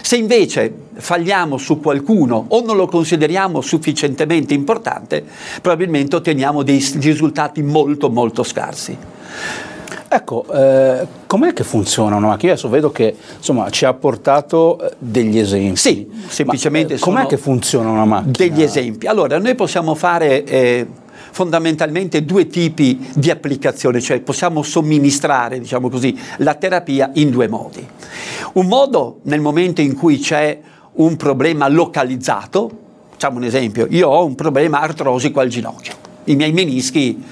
Se 0.00 0.16
invece 0.16 0.74
falliamo 0.94 1.56
su 1.58 1.78
qualcuno 1.78 2.46
o 2.48 2.62
non 2.64 2.76
lo 2.76 2.86
consideriamo 2.86 3.60
sufficientemente 3.60 4.52
importante, 4.52 5.24
probabilmente 5.60 6.16
otteniamo 6.16 6.62
dei 6.64 6.84
risultati 6.98 7.62
molto 7.62 8.10
molto 8.10 8.42
scarsi. 8.42 8.96
Ecco, 10.14 10.44
eh, 10.52 11.06
com'è 11.26 11.54
che 11.54 11.64
funziona 11.64 12.16
una 12.16 12.26
macchina? 12.26 12.48
Io 12.48 12.52
adesso 12.52 12.68
vedo 12.68 12.92
che 12.92 13.16
insomma, 13.34 13.70
ci 13.70 13.86
ha 13.86 13.94
portato 13.94 14.78
eh, 14.78 14.94
degli 14.98 15.38
esempi. 15.38 15.76
Sì, 15.76 16.10
semplicemente 16.28 16.92
Ma, 16.92 16.98
eh, 16.98 17.02
com'è 17.02 17.26
che 17.26 17.38
funziona 17.38 17.88
una 17.88 18.04
macchina? 18.04 18.32
Degli 18.36 18.62
esempi. 18.62 19.06
Allora, 19.06 19.38
noi 19.38 19.54
possiamo 19.54 19.94
fare 19.94 20.44
eh, 20.44 20.86
fondamentalmente 21.30 22.26
due 22.26 22.46
tipi 22.46 23.08
di 23.14 23.30
applicazione, 23.30 24.02
cioè 24.02 24.20
possiamo 24.20 24.62
somministrare, 24.62 25.58
diciamo 25.58 25.88
così, 25.88 26.14
la 26.38 26.56
terapia 26.56 27.10
in 27.14 27.30
due 27.30 27.48
modi. 27.48 27.86
Un 28.52 28.66
modo 28.66 29.20
nel 29.22 29.40
momento 29.40 29.80
in 29.80 29.96
cui 29.96 30.18
c'è 30.18 30.60
un 30.94 31.16
problema 31.16 31.68
localizzato, 31.68 32.70
facciamo 33.12 33.38
un 33.38 33.44
esempio, 33.44 33.86
io 33.88 34.10
ho 34.10 34.26
un 34.26 34.34
problema 34.34 34.82
artrosico 34.82 35.40
al 35.40 35.48
ginocchio, 35.48 35.94
i 36.24 36.36
miei 36.36 36.52
menischi 36.52 37.24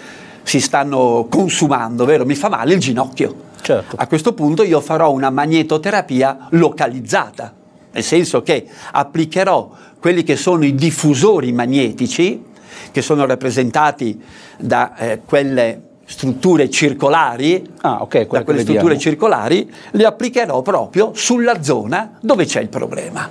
si 0.43 0.61
stanno 0.61 1.27
consumando, 1.31 2.05
vero? 2.05 2.25
Mi 2.25 2.35
fa 2.35 2.49
male 2.49 2.75
il 2.75 2.81
ginocchio. 2.81 3.49
Certo. 3.61 3.97
A 3.97 4.07
questo 4.07 4.33
punto 4.33 4.63
io 4.63 4.81
farò 4.81 5.13
una 5.13 5.31
magnetoterapia 5.31 6.49
localizzata, 6.51 7.55
nel 7.93 8.03
senso 8.03 8.43
che 8.43 8.67
applicherò 8.93 9.71
quelli 9.99 10.23
che 10.23 10.37
sono 10.37 10.65
i 10.65 10.75
diffusori 10.75 11.53
magnetici, 11.53 12.43
che 12.91 13.03
sono 13.03 13.27
rappresentati 13.27 14.21
da 14.59 14.97
eh, 14.97 15.21
quelle 15.25 15.83
strutture 16.07 16.69
circolari, 16.69 17.65
ah, 17.83 18.03
okay, 18.03 18.27
da 18.29 18.43
quelle 18.43 18.63
strutture 18.63 18.99
circolari, 18.99 19.71
le 19.93 20.05
applicherò 20.05 20.61
proprio 20.63 21.13
sulla 21.15 21.63
zona 21.63 22.19
dove 22.21 22.47
c'è 22.47 22.61
il 22.61 22.69
problema. 22.69 23.29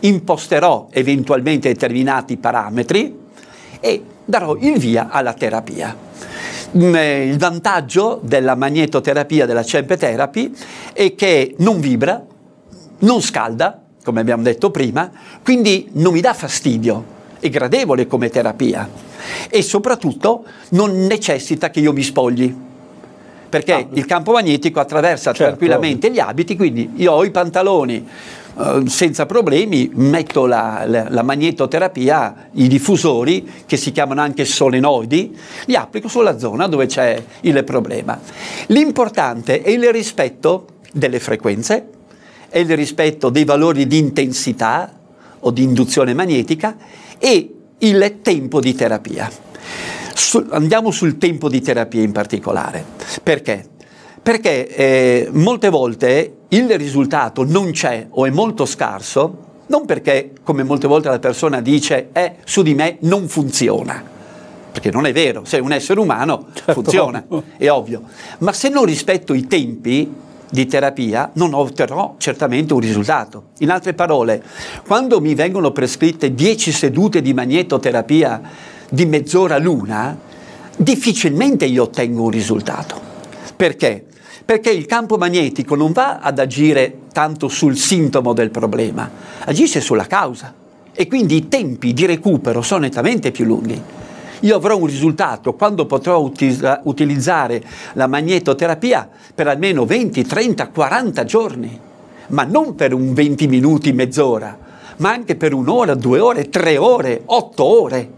Imposterò 0.00 0.86
eventualmente 0.90 1.68
determinati 1.68 2.36
parametri 2.36 3.18
e 3.80 4.02
darò 4.24 4.56
il 4.56 4.78
via 4.78 5.08
alla 5.10 5.32
terapia. 5.32 6.08
Mm, 6.76 6.94
eh, 6.94 7.26
il 7.26 7.38
vantaggio 7.38 8.20
della 8.22 8.54
magnetoterapia, 8.54 9.46
della 9.46 9.64
CEMP 9.64 9.96
therapy, 9.96 10.52
è 10.92 11.14
che 11.14 11.54
non 11.58 11.80
vibra, 11.80 12.24
non 13.00 13.20
scalda, 13.20 13.80
come 14.04 14.20
abbiamo 14.20 14.42
detto 14.42 14.70
prima, 14.70 15.10
quindi 15.42 15.88
non 15.92 16.12
mi 16.12 16.20
dà 16.20 16.32
fastidio, 16.32 17.18
è 17.40 17.48
gradevole 17.48 18.06
come 18.06 18.28
terapia 18.28 18.88
e 19.48 19.62
soprattutto 19.62 20.44
non 20.70 21.06
necessita 21.06 21.70
che 21.70 21.80
io 21.80 21.92
mi 21.92 22.02
spogli 22.02 22.54
perché 23.50 23.72
ah. 23.72 23.86
il 23.92 24.06
campo 24.06 24.32
magnetico 24.32 24.80
attraversa 24.80 25.32
certo, 25.32 25.42
tranquillamente 25.42 26.10
gli 26.10 26.20
abiti, 26.20 26.56
quindi 26.56 26.92
io 26.96 27.12
ho 27.12 27.24
i 27.24 27.30
pantaloni 27.30 28.06
eh, 28.58 28.82
senza 28.86 29.26
problemi, 29.26 29.90
metto 29.94 30.46
la, 30.46 30.84
la, 30.86 31.06
la, 31.08 31.22
magnetoterapia, 31.22 32.50
i 32.52 32.68
diffusori 32.68 33.48
che 33.66 33.76
si 33.76 33.92
chiamano 33.92 34.20
anche 34.20 34.44
solenoidi, 34.44 35.36
li 35.66 35.76
applico 35.76 36.08
sulla 36.08 36.38
zona 36.38 36.66
dove 36.66 36.86
c'è 36.86 37.22
il 37.42 37.62
problema. 37.64 38.18
L'importante 38.66 39.62
è 39.62 39.70
il 39.70 39.90
rispetto 39.92 40.66
delle 40.92 41.20
frequenze, 41.20 41.88
è 42.48 42.58
il 42.58 42.76
rispetto 42.76 43.30
dei 43.30 43.44
valori 43.44 43.86
di 43.86 43.98
intensità 43.98 44.92
o 45.40 45.50
di 45.50 45.62
induzione 45.62 46.14
magnetica 46.14 46.76
e 47.18 47.54
il 47.78 48.18
tempo 48.22 48.60
di 48.60 48.74
terapia. 48.74 49.30
Su, 50.14 50.44
andiamo 50.50 50.90
sul 50.90 51.16
tempo 51.16 51.48
di 51.48 51.60
terapia 51.60 52.02
in 52.02 52.12
particolare. 52.12 52.84
Perché? 53.22 53.68
Perché 54.22 54.68
eh, 54.68 55.28
molte 55.32 55.70
volte 55.70 56.34
il 56.48 56.76
risultato 56.76 57.44
non 57.44 57.70
c'è 57.70 58.06
o 58.10 58.26
è 58.26 58.30
molto 58.30 58.66
scarso, 58.66 59.48
non 59.66 59.86
perché, 59.86 60.32
come 60.42 60.62
molte 60.62 60.86
volte 60.86 61.08
la 61.08 61.18
persona 61.18 61.60
dice, 61.60 62.08
eh, 62.12 62.36
su 62.44 62.62
di 62.62 62.74
me 62.74 62.96
non 63.00 63.28
funziona, 63.28 64.02
perché 64.72 64.90
non 64.90 65.06
è 65.06 65.12
vero, 65.12 65.44
sei 65.44 65.60
un 65.60 65.72
essere 65.72 66.00
umano, 66.00 66.48
certo. 66.52 66.72
funziona, 66.72 67.24
è 67.56 67.70
ovvio, 67.70 68.02
ma 68.38 68.52
se 68.52 68.68
non 68.68 68.84
rispetto 68.84 69.32
i 69.32 69.46
tempi, 69.46 70.12
di 70.50 70.66
terapia 70.66 71.30
non 71.34 71.54
otterrò 71.54 72.16
certamente 72.18 72.74
un 72.74 72.80
risultato. 72.80 73.50
In 73.58 73.70
altre 73.70 73.94
parole, 73.94 74.42
quando 74.86 75.20
mi 75.20 75.34
vengono 75.34 75.70
prescritte 75.70 76.34
10 76.34 76.72
sedute 76.72 77.22
di 77.22 77.32
magnetoterapia 77.32 78.42
di 78.90 79.06
mezz'ora 79.06 79.58
l'una, 79.58 80.18
difficilmente 80.76 81.64
io 81.64 81.84
ottengo 81.84 82.24
un 82.24 82.30
risultato. 82.30 83.00
Perché? 83.54 84.06
Perché 84.50 84.70
il 84.70 84.86
campo 84.86 85.16
magnetico 85.16 85.76
non 85.76 85.92
va 85.92 86.18
ad 86.18 86.40
agire 86.40 87.02
tanto 87.12 87.46
sul 87.46 87.76
sintomo 87.76 88.32
del 88.32 88.50
problema, 88.50 89.08
agisce 89.44 89.80
sulla 89.80 90.08
causa 90.08 90.52
e 90.92 91.06
quindi 91.06 91.36
i 91.36 91.46
tempi 91.46 91.92
di 91.92 92.04
recupero 92.04 92.60
sono 92.60 92.80
nettamente 92.80 93.30
più 93.30 93.44
lunghi 93.44 93.80
io 94.40 94.56
avrò 94.56 94.76
un 94.76 94.86
risultato 94.86 95.54
quando 95.54 95.86
potrò 95.86 96.18
utilizza- 96.18 96.80
utilizzare 96.82 97.62
la 97.92 98.08
magnetoterapia 98.08 99.08
per 99.32 99.46
almeno 99.46 99.84
20, 99.84 100.24
30, 100.24 100.68
40 100.70 101.24
giorni, 101.24 101.80
ma 102.30 102.42
non 102.42 102.74
per 102.74 102.92
un 102.92 103.14
20 103.14 103.46
minuti, 103.46 103.92
mezz'ora, 103.92 104.58
ma 104.96 105.12
anche 105.12 105.36
per 105.36 105.54
un'ora, 105.54 105.94
due 105.94 106.18
ore, 106.18 106.48
tre 106.48 106.76
ore, 106.76 107.22
otto 107.26 107.62
ore. 107.62 108.10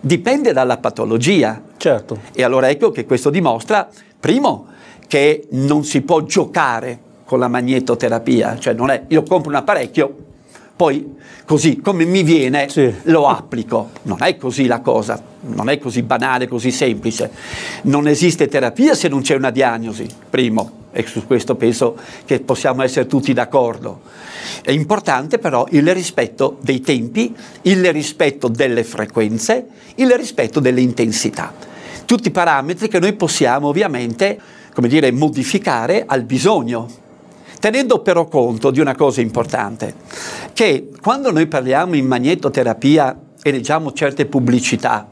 Dipende 0.00 0.52
dalla 0.52 0.78
patologia. 0.78 1.62
Certo. 1.76 2.18
E 2.32 2.42
allora 2.42 2.70
ecco 2.70 2.90
che 2.90 3.04
questo 3.04 3.30
dimostra, 3.30 3.88
primo, 4.18 4.74
che 5.06 5.46
non 5.50 5.84
si 5.84 6.02
può 6.02 6.22
giocare 6.22 6.98
con 7.24 7.38
la 7.38 7.48
magnetoterapia, 7.48 8.58
cioè 8.58 8.74
non 8.74 8.90
è 8.90 9.04
io 9.08 9.22
compro 9.22 9.50
un 9.50 9.56
apparecchio, 9.56 10.14
poi 10.76 11.16
così 11.46 11.80
come 11.80 12.04
mi 12.04 12.22
viene 12.22 12.68
sì. 12.68 12.92
lo 13.04 13.28
applico. 13.28 13.90
Non 14.02 14.18
è 14.20 14.36
così 14.36 14.66
la 14.66 14.80
cosa, 14.80 15.20
non 15.40 15.70
è 15.70 15.78
così 15.78 16.02
banale, 16.02 16.46
così 16.46 16.70
semplice. 16.70 17.30
Non 17.82 18.06
esiste 18.06 18.46
terapia 18.46 18.94
se 18.94 19.08
non 19.08 19.22
c'è 19.22 19.36
una 19.36 19.50
diagnosi, 19.50 20.06
primo, 20.28 20.84
e 20.92 21.06
su 21.06 21.26
questo 21.26 21.54
penso 21.56 21.96
che 22.24 22.40
possiamo 22.40 22.82
essere 22.82 23.06
tutti 23.06 23.32
d'accordo. 23.32 24.02
È 24.62 24.70
importante 24.70 25.38
però 25.38 25.66
il 25.70 25.92
rispetto 25.94 26.58
dei 26.60 26.80
tempi, 26.80 27.34
il 27.62 27.92
rispetto 27.92 28.48
delle 28.48 28.84
frequenze, 28.84 29.66
il 29.96 30.10
rispetto 30.16 30.60
delle 30.60 30.80
intensità. 30.80 31.52
Tutti 32.04 32.30
parametri 32.30 32.88
che 32.88 32.98
noi 32.98 33.14
possiamo 33.14 33.68
ovviamente, 33.68 34.38
come 34.76 34.88
dire, 34.88 35.10
modificare 35.10 36.04
al 36.06 36.24
bisogno 36.24 36.86
tenendo 37.58 38.00
però 38.00 38.26
conto 38.26 38.70
di 38.70 38.78
una 38.78 38.94
cosa 38.94 39.22
importante, 39.22 39.94
che 40.52 40.90
quando 41.00 41.32
noi 41.32 41.46
parliamo 41.46 41.96
in 41.96 42.06
magnetoterapia 42.06 43.18
e 43.42 43.50
leggiamo 43.50 43.94
certe 43.94 44.26
pubblicità, 44.26 45.08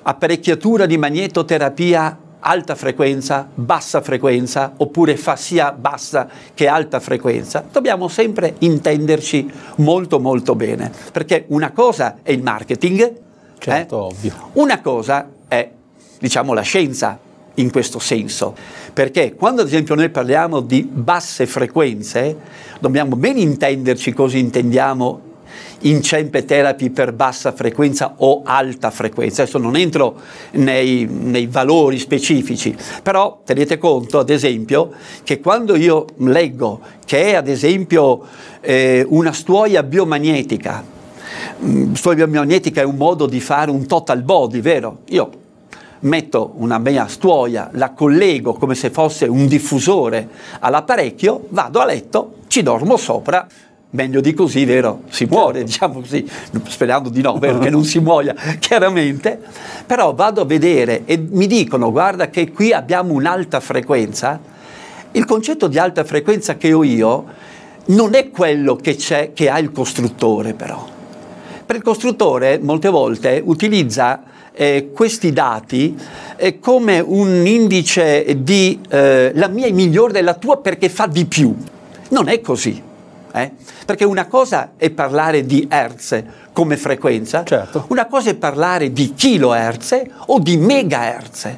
apparecchiatura 0.00 0.86
di 0.86 0.96
magnetoterapia 0.96 2.18
alta 2.40 2.74
frequenza, 2.74 3.46
bassa 3.52 4.00
frequenza, 4.00 4.72
oppure 4.78 5.18
fa 5.18 5.36
sia 5.36 5.70
bassa 5.72 6.26
che 6.54 6.66
alta 6.66 6.98
frequenza, 6.98 7.62
dobbiamo 7.70 8.08
sempre 8.08 8.54
intenderci 8.60 9.50
molto 9.76 10.18
molto 10.18 10.54
bene, 10.54 10.90
perché 11.12 11.44
una 11.48 11.72
cosa 11.72 12.20
è 12.22 12.32
il 12.32 12.42
marketing, 12.42 13.12
certo, 13.58 14.14
eh? 14.22 14.32
una 14.54 14.80
cosa 14.80 15.28
è 15.46 15.70
diciamo 16.18 16.54
la 16.54 16.62
scienza, 16.62 17.26
in 17.58 17.70
questo 17.70 17.98
senso, 17.98 18.54
perché 18.92 19.34
quando 19.34 19.62
ad 19.62 19.68
esempio 19.68 19.94
noi 19.94 20.08
parliamo 20.10 20.60
di 20.60 20.82
basse 20.82 21.46
frequenze, 21.46 22.36
dobbiamo 22.80 23.16
ben 23.16 23.36
intenderci 23.38 24.12
cosa 24.12 24.36
intendiamo 24.36 25.26
in 25.82 26.02
CEMPE 26.02 26.44
therapy 26.44 26.90
per 26.90 27.12
bassa 27.12 27.52
frequenza 27.52 28.14
o 28.18 28.42
alta 28.44 28.90
frequenza. 28.90 29.42
Adesso 29.42 29.58
non 29.58 29.76
entro 29.76 30.16
nei, 30.52 31.06
nei, 31.06 31.46
valori 31.46 31.98
specifici, 31.98 32.76
però 33.02 33.40
tenete 33.44 33.78
conto 33.78 34.18
ad 34.18 34.30
esempio 34.30 34.90
che 35.22 35.40
quando 35.40 35.76
io 35.76 36.06
leggo 36.18 36.80
che 37.04 37.30
è 37.30 37.34
ad 37.34 37.48
esempio 37.48 38.24
eh, 38.60 39.04
una 39.08 39.32
stuoia 39.32 39.82
biomagnetica, 39.82 40.84
mm, 41.64 41.92
stuoia 41.92 42.26
biomagnetica 42.26 42.80
è 42.80 42.84
un 42.84 42.96
modo 42.96 43.26
di 43.26 43.40
fare 43.40 43.70
un 43.70 43.86
total 43.86 44.22
body, 44.22 44.60
vero? 44.60 44.98
Io 45.08 45.46
metto 46.00 46.52
una 46.56 46.78
mia 46.78 47.06
stuoia, 47.08 47.70
la 47.72 47.90
collego 47.90 48.54
come 48.54 48.74
se 48.74 48.90
fosse 48.90 49.26
un 49.26 49.46
diffusore 49.46 50.28
all'apparecchio, 50.60 51.46
vado 51.50 51.80
a 51.80 51.84
letto, 51.84 52.34
ci 52.48 52.62
dormo 52.62 52.96
sopra, 52.96 53.46
meglio 53.90 54.20
di 54.20 54.34
così, 54.34 54.64
vero? 54.64 55.02
Si 55.08 55.24
muore, 55.24 55.64
diciamo 55.64 56.00
così, 56.00 56.28
sperando 56.66 57.08
di 57.08 57.22
no, 57.22 57.38
vero? 57.38 57.58
Che 57.58 57.70
non 57.70 57.84
si 57.84 57.98
muoia, 57.98 58.34
chiaramente, 58.58 59.40
però 59.86 60.14
vado 60.14 60.42
a 60.42 60.44
vedere 60.44 61.02
e 61.04 61.16
mi 61.16 61.46
dicono, 61.46 61.90
guarda 61.90 62.28
che 62.28 62.52
qui 62.52 62.72
abbiamo 62.72 63.14
un'alta 63.14 63.60
frequenza, 63.60 64.40
il 65.12 65.24
concetto 65.24 65.68
di 65.68 65.78
alta 65.78 66.04
frequenza 66.04 66.56
che 66.56 66.72
ho 66.72 66.84
io 66.84 67.24
non 67.86 68.14
è 68.14 68.30
quello 68.30 68.76
che, 68.76 68.96
c'è, 68.96 69.32
che 69.32 69.48
ha 69.48 69.58
il 69.58 69.72
costruttore 69.72 70.52
però. 70.52 70.96
Per 71.64 71.76
il 71.76 71.82
costruttore 71.82 72.58
molte 72.58 72.88
volte 72.88 73.42
utilizza 73.44 74.22
eh, 74.60 74.90
questi 74.92 75.32
dati 75.32 75.96
eh, 76.34 76.58
come 76.58 76.98
un 76.98 77.46
indice 77.46 78.42
di 78.42 78.80
eh, 78.88 79.30
la 79.32 79.46
mia 79.46 79.66
è 79.66 79.70
migliore 79.70 80.12
della 80.12 80.34
tua 80.34 80.58
perché 80.58 80.88
fa 80.88 81.06
di 81.06 81.26
più. 81.26 81.54
Non 82.08 82.26
è 82.28 82.40
così. 82.40 82.82
Eh? 83.32 83.52
Perché 83.86 84.04
una 84.04 84.26
cosa 84.26 84.72
è 84.76 84.90
parlare 84.90 85.46
di 85.46 85.68
hertz 85.70 86.22
come 86.52 86.76
frequenza, 86.76 87.44
certo. 87.44 87.84
una 87.90 88.06
cosa 88.06 88.30
è 88.30 88.34
parlare 88.34 88.92
di 88.92 89.14
kilohertz 89.14 90.02
o 90.26 90.40
di 90.40 90.56
megahertz. 90.56 91.48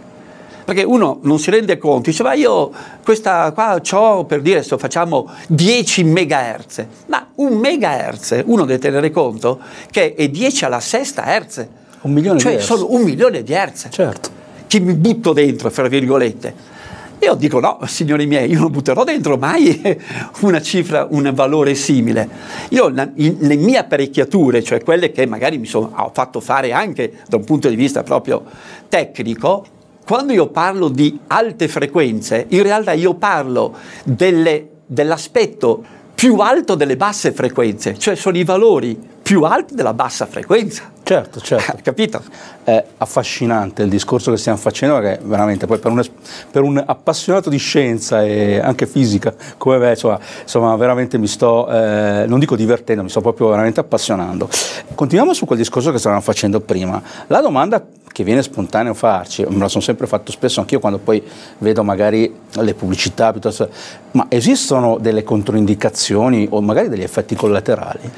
Perché 0.66 0.82
uno 0.82 1.20
non 1.22 1.38
si 1.38 1.50
rende 1.50 1.78
conto, 1.78 2.10
dice 2.10 2.22
ma 2.22 2.34
io 2.34 2.70
questa 3.02 3.50
qua 3.52 3.80
ho 3.92 4.24
per 4.26 4.42
dire 4.42 4.62
se 4.62 4.76
facciamo 4.76 5.26
10 5.48 6.04
megahertz, 6.04 6.84
ma 7.06 7.26
un 7.36 7.56
megahertz 7.56 8.42
uno 8.44 8.66
deve 8.66 8.78
tenere 8.78 9.10
conto 9.10 9.58
che 9.90 10.14
è 10.14 10.28
10 10.28 10.66
alla 10.66 10.80
sesta 10.80 11.24
hertz. 11.24 11.66
Un 12.02 12.12
milione 12.12 12.38
cioè 12.38 12.56
di 12.56 12.62
sono 12.62 12.86
un 12.90 13.02
milione 13.02 13.42
di 13.42 13.52
hertz. 13.52 13.88
Certo. 13.90 14.30
Che 14.66 14.80
mi 14.80 14.94
butto 14.94 15.32
dentro, 15.32 15.70
fra 15.70 15.88
virgolette. 15.88 16.78
Io 17.22 17.34
dico 17.34 17.60
no, 17.60 17.78
signori 17.84 18.24
miei, 18.24 18.50
io 18.50 18.60
non 18.60 18.70
butterò 18.70 19.04
dentro 19.04 19.36
mai 19.36 19.78
una 20.40 20.62
cifra, 20.62 21.06
un 21.10 21.30
valore 21.34 21.74
simile. 21.74 22.26
Io 22.70 22.88
le 22.88 23.56
mie 23.56 23.76
apparecchiature, 23.76 24.62
cioè 24.62 24.82
quelle 24.82 25.12
che 25.12 25.26
magari 25.26 25.58
mi 25.58 25.66
sono, 25.66 25.92
ho 25.94 26.10
fatto 26.14 26.40
fare 26.40 26.72
anche 26.72 27.18
da 27.28 27.36
un 27.36 27.44
punto 27.44 27.68
di 27.68 27.76
vista 27.76 28.02
proprio 28.02 28.42
tecnico, 28.88 29.66
quando 30.06 30.32
io 30.32 30.46
parlo 30.46 30.88
di 30.88 31.20
alte 31.26 31.68
frequenze, 31.68 32.46
in 32.48 32.62
realtà 32.62 32.92
io 32.92 33.14
parlo 33.14 33.76
delle, 34.02 34.68
dell'aspetto 34.86 35.84
più 36.14 36.38
alto 36.38 36.74
delle 36.74 36.96
basse 36.96 37.32
frequenze, 37.32 37.98
cioè 37.98 38.14
sono 38.14 38.38
i 38.38 38.44
valori 38.44 38.98
più 39.30 39.44
alti 39.44 39.76
della 39.76 39.94
bassa 39.94 40.26
frequenza. 40.26 40.90
Certo, 41.04 41.40
certo. 41.40 41.78
Capito? 41.84 42.20
È 42.64 42.84
affascinante 42.96 43.84
il 43.84 43.88
discorso 43.88 44.32
che 44.32 44.36
stiamo 44.36 44.58
facendo 44.58 44.98
perché 44.98 45.20
veramente 45.22 45.66
poi 45.66 45.78
per 45.78 45.92
un, 45.92 46.02
per 46.50 46.62
un 46.62 46.82
appassionato 46.84 47.48
di 47.48 47.56
scienza 47.56 48.24
e 48.24 48.58
anche 48.58 48.88
fisica 48.88 49.32
come 49.56 49.78
me, 49.78 49.90
insomma, 49.90 50.18
insomma 50.42 50.74
veramente 50.74 51.16
mi 51.16 51.28
sto, 51.28 51.68
eh, 51.70 52.24
non 52.26 52.40
dico 52.40 52.56
divertendo, 52.56 53.04
mi 53.04 53.08
sto 53.08 53.20
proprio 53.20 53.50
veramente 53.50 53.78
appassionando. 53.78 54.48
Continuiamo 54.96 55.32
su 55.32 55.46
quel 55.46 55.58
discorso 55.58 55.92
che 55.92 55.98
stavamo 55.98 56.20
facendo 56.20 56.58
prima. 56.58 57.00
La 57.28 57.40
domanda 57.40 57.86
che 58.12 58.24
viene 58.24 58.42
spontaneo 58.42 58.94
farci, 58.94 59.44
me 59.48 59.58
la 59.58 59.68
sono 59.68 59.82
sempre 59.82 60.06
fatto 60.06 60.32
spesso 60.32 60.60
anch'io 60.60 60.80
quando 60.80 60.98
poi 60.98 61.22
vedo 61.58 61.84
magari 61.84 62.34
le 62.50 62.74
pubblicità, 62.74 63.30
piuttosto, 63.30 63.68
ma 64.12 64.26
esistono 64.28 64.98
delle 64.98 65.22
controindicazioni 65.22 66.48
o 66.50 66.60
magari 66.60 66.88
degli 66.88 67.02
effetti 67.02 67.36
collaterali? 67.36 68.10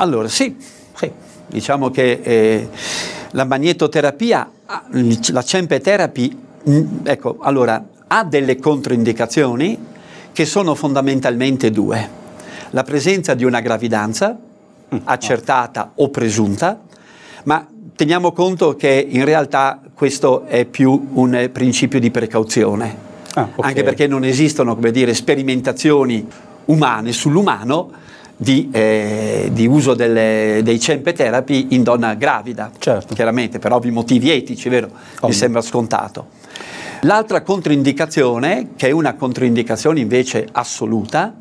Allora 0.00 0.28
sì, 0.28 0.54
sì. 0.94 1.10
diciamo 1.46 1.90
che 1.90 2.20
eh, 2.22 2.68
la 3.32 3.44
magnetoterapia, 3.44 4.50
la 5.32 5.42
CEMPE 5.42 5.80
therapy, 5.80 6.38
ecco, 7.02 7.38
allora, 7.40 7.84
ha 8.06 8.24
delle 8.24 8.56
controindicazioni 8.58 9.76
che 10.32 10.44
sono 10.44 10.76
fondamentalmente 10.76 11.72
due. 11.72 12.16
La 12.70 12.84
presenza 12.84 13.34
di 13.34 13.44
una 13.44 13.60
gravidanza 13.60 14.38
mm. 14.94 14.98
accertata 15.04 15.92
o 15.96 16.10
presunta, 16.10 16.80
ma 17.44 17.66
teniamo 17.96 18.30
conto 18.30 18.76
che 18.76 19.04
in 19.08 19.24
realtà 19.24 19.80
questo 19.94 20.44
è 20.44 20.64
più 20.64 21.08
un 21.14 21.50
principio 21.52 21.98
di 21.98 22.12
precauzione, 22.12 22.96
ah, 23.34 23.48
okay. 23.52 23.70
anche 23.70 23.82
perché 23.82 24.06
non 24.06 24.22
esistono 24.22 24.76
come 24.76 24.92
dire, 24.92 25.12
sperimentazioni 25.12 26.24
umane 26.66 27.10
sull'umano 27.12 28.06
di, 28.40 28.70
eh, 28.72 29.50
di 29.52 29.66
uso 29.66 29.94
delle, 29.94 30.60
dei 30.62 30.78
CEMPE 30.78 31.12
therapy 31.12 31.66
in 31.70 31.82
donna 31.82 32.14
gravida, 32.14 32.70
certo. 32.78 33.14
chiaramente 33.14 33.58
per 33.58 33.72
ovvi 33.72 33.90
motivi 33.90 34.30
etici, 34.30 34.68
vero? 34.68 34.86
Ovvio. 34.86 35.28
Mi 35.28 35.34
sembra 35.34 35.60
scontato. 35.60 36.28
L'altra 37.02 37.42
controindicazione, 37.42 38.70
che 38.76 38.88
è 38.88 38.90
una 38.92 39.14
controindicazione 39.14 40.00
invece 40.00 40.46
assoluta, 40.50 41.34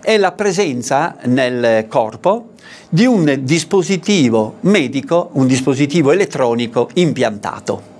è 0.00 0.16
la 0.16 0.32
presenza 0.32 1.16
nel 1.26 1.86
corpo 1.88 2.50
di 2.88 3.06
un 3.06 3.38
dispositivo 3.42 4.56
medico, 4.60 5.30
un 5.34 5.46
dispositivo 5.46 6.10
elettronico 6.10 6.90
impiantato. 6.94 7.91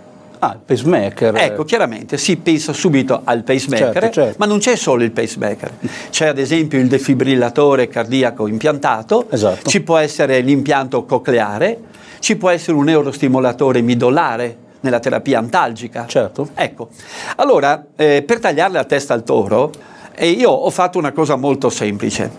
Ah, 0.45 0.55
il 0.55 0.61
pacemaker. 0.65 1.37
Ecco, 1.37 1.63
chiaramente 1.63 2.19
si 2.19 2.37
pensa 2.37 2.73
subito 2.73 3.21
al 3.23 3.45
pacemaker, 3.45 3.93
certo, 3.93 4.11
certo. 4.11 4.37
ma 4.39 4.47
non 4.47 4.59
c'è 4.59 4.75
solo 4.75 5.05
il 5.05 5.13
pacemaker. 5.13 5.71
C'è 6.11 6.27
ad 6.27 6.39
esempio 6.39 6.81
il 6.81 6.89
defibrillatore 6.89 7.87
cardiaco 7.87 8.49
impiantato, 8.49 9.27
esatto. 9.31 9.71
ci 9.71 9.83
può 9.83 9.99
essere 9.99 10.41
l'impianto 10.41 11.05
cocleare, 11.05 11.79
ci 12.19 12.35
può 12.35 12.49
essere 12.51 12.77
un 12.77 12.83
neurostimolatore 12.87 13.83
midolare 13.83 14.57
nella 14.81 14.99
terapia 14.99 15.39
antalgica. 15.39 16.07
Certo. 16.09 16.49
Ecco, 16.57 16.89
allora, 17.37 17.87
eh, 17.95 18.25
per 18.27 18.41
tagliare 18.41 18.73
la 18.73 18.85
testa 18.85 19.15
al 19.15 19.23
toro, 19.23 19.71
e 20.15 20.31
io 20.31 20.51
ho 20.51 20.71
fatto 20.71 20.99
una 20.99 21.13
cosa 21.13 21.37
molto 21.37 21.71
semplice. 21.71 22.31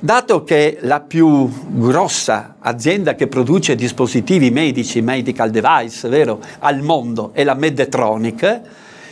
Dato 0.00 0.44
che 0.44 0.78
la 0.82 1.00
più 1.00 1.48
grossa 1.68 2.56
azienda 2.58 3.14
che 3.14 3.26
produce 3.26 3.74
dispositivi 3.74 4.50
medici, 4.50 5.00
medical 5.00 5.50
device, 5.50 6.08
vero, 6.08 6.40
al 6.60 6.80
mondo 6.80 7.30
è 7.32 7.44
la 7.44 7.54
Medtronic, 7.54 8.60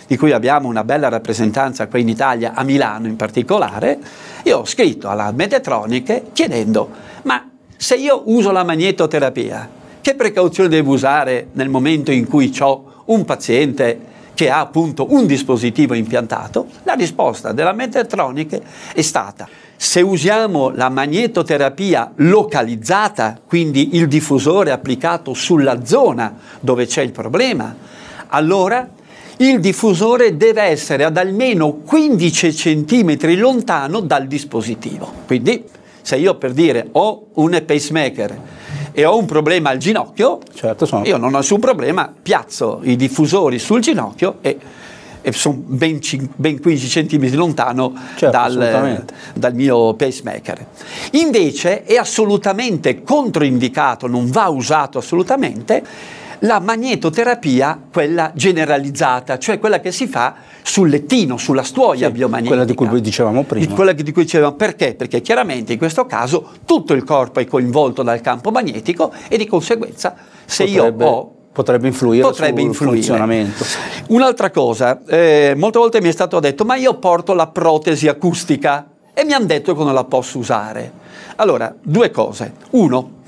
di 0.06 0.16
cui 0.16 0.32
abbiamo 0.32 0.68
una 0.68 0.82
bella 0.82 1.08
rappresentanza 1.08 1.86
qui 1.86 2.00
in 2.00 2.08
Italia, 2.08 2.52
a 2.54 2.64
Milano 2.64 3.06
in 3.06 3.16
particolare, 3.16 3.98
io 4.42 4.58
ho 4.58 4.64
scritto 4.64 5.08
alla 5.08 5.30
Medtronic 5.30 6.32
chiedendo, 6.32 6.90
ma 7.22 7.48
se 7.76 7.94
io 7.94 8.22
uso 8.24 8.50
la 8.50 8.64
magnetoterapia, 8.64 9.68
che 10.00 10.14
precauzioni 10.14 10.68
devo 10.68 10.92
usare 10.92 11.48
nel 11.52 11.68
momento 11.68 12.10
in 12.10 12.26
cui 12.26 12.52
ho 12.58 13.02
un 13.06 13.24
paziente 13.24 13.98
che 14.34 14.50
ha 14.50 14.60
appunto 14.60 15.06
un 15.10 15.26
dispositivo 15.26 15.94
impiantato, 15.94 16.66
la 16.84 16.94
risposta 16.94 17.52
della 17.52 17.72
Medtronic 17.72 18.60
è 18.94 19.02
stata 19.02 19.48
se 19.82 20.02
usiamo 20.02 20.68
la 20.68 20.90
magnetoterapia 20.90 22.12
localizzata, 22.16 23.40
quindi 23.46 23.96
il 23.96 24.08
diffusore 24.08 24.72
applicato 24.72 25.32
sulla 25.32 25.86
zona 25.86 26.36
dove 26.60 26.84
c'è 26.84 27.00
il 27.00 27.12
problema, 27.12 27.74
allora 28.26 28.86
il 29.38 29.58
diffusore 29.58 30.36
deve 30.36 30.64
essere 30.64 31.04
ad 31.04 31.16
almeno 31.16 31.76
15 31.76 32.52
cm 32.52 33.38
lontano 33.38 34.00
dal 34.00 34.26
dispositivo. 34.26 35.10
Quindi 35.24 35.64
se 36.02 36.16
io 36.16 36.34
per 36.34 36.52
dire 36.52 36.88
ho 36.92 37.28
un 37.36 37.62
pacemaker 37.64 38.38
e 39.00 39.06
ho 39.06 39.16
un 39.16 39.24
problema 39.24 39.70
al 39.70 39.78
ginocchio, 39.78 40.40
certo, 40.52 40.84
sono... 40.84 41.06
io 41.06 41.16
non 41.16 41.32
ho 41.32 41.38
nessun 41.38 41.58
problema, 41.58 42.12
piazzo 42.20 42.80
i 42.82 42.96
diffusori 42.96 43.58
sul 43.58 43.80
ginocchio 43.80 44.36
e, 44.42 44.58
e 45.22 45.32
sono 45.32 45.62
ben, 45.64 45.98
ben, 46.36 46.60
15 46.60 47.06
cm 47.06 47.34
lontano 47.34 47.94
certo, 48.16 48.36
dal, 48.36 49.04
dal, 49.32 49.54
mio 49.54 49.94
pacemaker. 49.94 50.66
Invece 51.12 51.84
è 51.84 51.96
assolutamente 51.96 53.02
controindicato, 53.02 54.06
non 54.06 54.30
va 54.30 54.48
usato 54.48 54.98
assolutamente 54.98 55.82
la 56.40 56.60
magnetoterapia, 56.60 57.86
quella 57.92 58.32
generalizzata, 58.34 59.38
cioè 59.38 59.58
quella 59.58 59.80
che 59.80 59.92
si 59.92 60.06
fa 60.06 60.34
sul 60.62 60.88
lettino, 60.88 61.36
sulla 61.36 61.62
stuoia 61.62 62.06
sì, 62.06 62.12
biomagnetica. 62.12 62.54
Quella 62.54 62.64
di 62.64 62.74
cui 62.74 63.00
dicevamo 63.00 63.42
prima. 63.44 63.74
Quella 63.74 63.92
di 63.92 64.12
cui 64.12 64.22
dicevamo 64.22 64.54
perché? 64.54 64.94
Perché 64.94 65.20
chiaramente 65.20 65.72
in 65.72 65.78
questo 65.78 66.06
caso 66.06 66.50
tutto 66.64 66.94
il 66.94 67.04
corpo 67.04 67.40
è 67.40 67.46
coinvolto 67.46 68.02
dal 68.02 68.20
campo 68.20 68.50
magnetico 68.50 69.12
e 69.28 69.36
di 69.36 69.46
conseguenza 69.46 70.14
se 70.44 70.64
potrebbe, 70.64 71.04
io 71.04 71.10
ho 71.10 71.34
potrebbe 71.52 71.88
influire 71.88 72.22
potrebbe 72.22 72.60
sul 72.60 72.68
influire. 72.68 72.94
funzionamento. 72.94 73.64
Un'altra 74.08 74.50
cosa, 74.50 75.00
eh, 75.06 75.54
molte 75.56 75.78
volte 75.78 76.00
mi 76.00 76.08
è 76.08 76.12
stato 76.12 76.40
detto 76.40 76.64
ma 76.64 76.76
io 76.76 76.94
porto 76.94 77.34
la 77.34 77.48
protesi 77.48 78.08
acustica 78.08 78.88
e 79.12 79.24
mi 79.24 79.32
hanno 79.32 79.46
detto 79.46 79.74
che 79.74 79.84
non 79.84 79.92
la 79.92 80.04
posso 80.04 80.38
usare. 80.38 80.92
Allora, 81.36 81.74
due 81.82 82.10
cose. 82.10 82.54
Uno, 82.70 83.22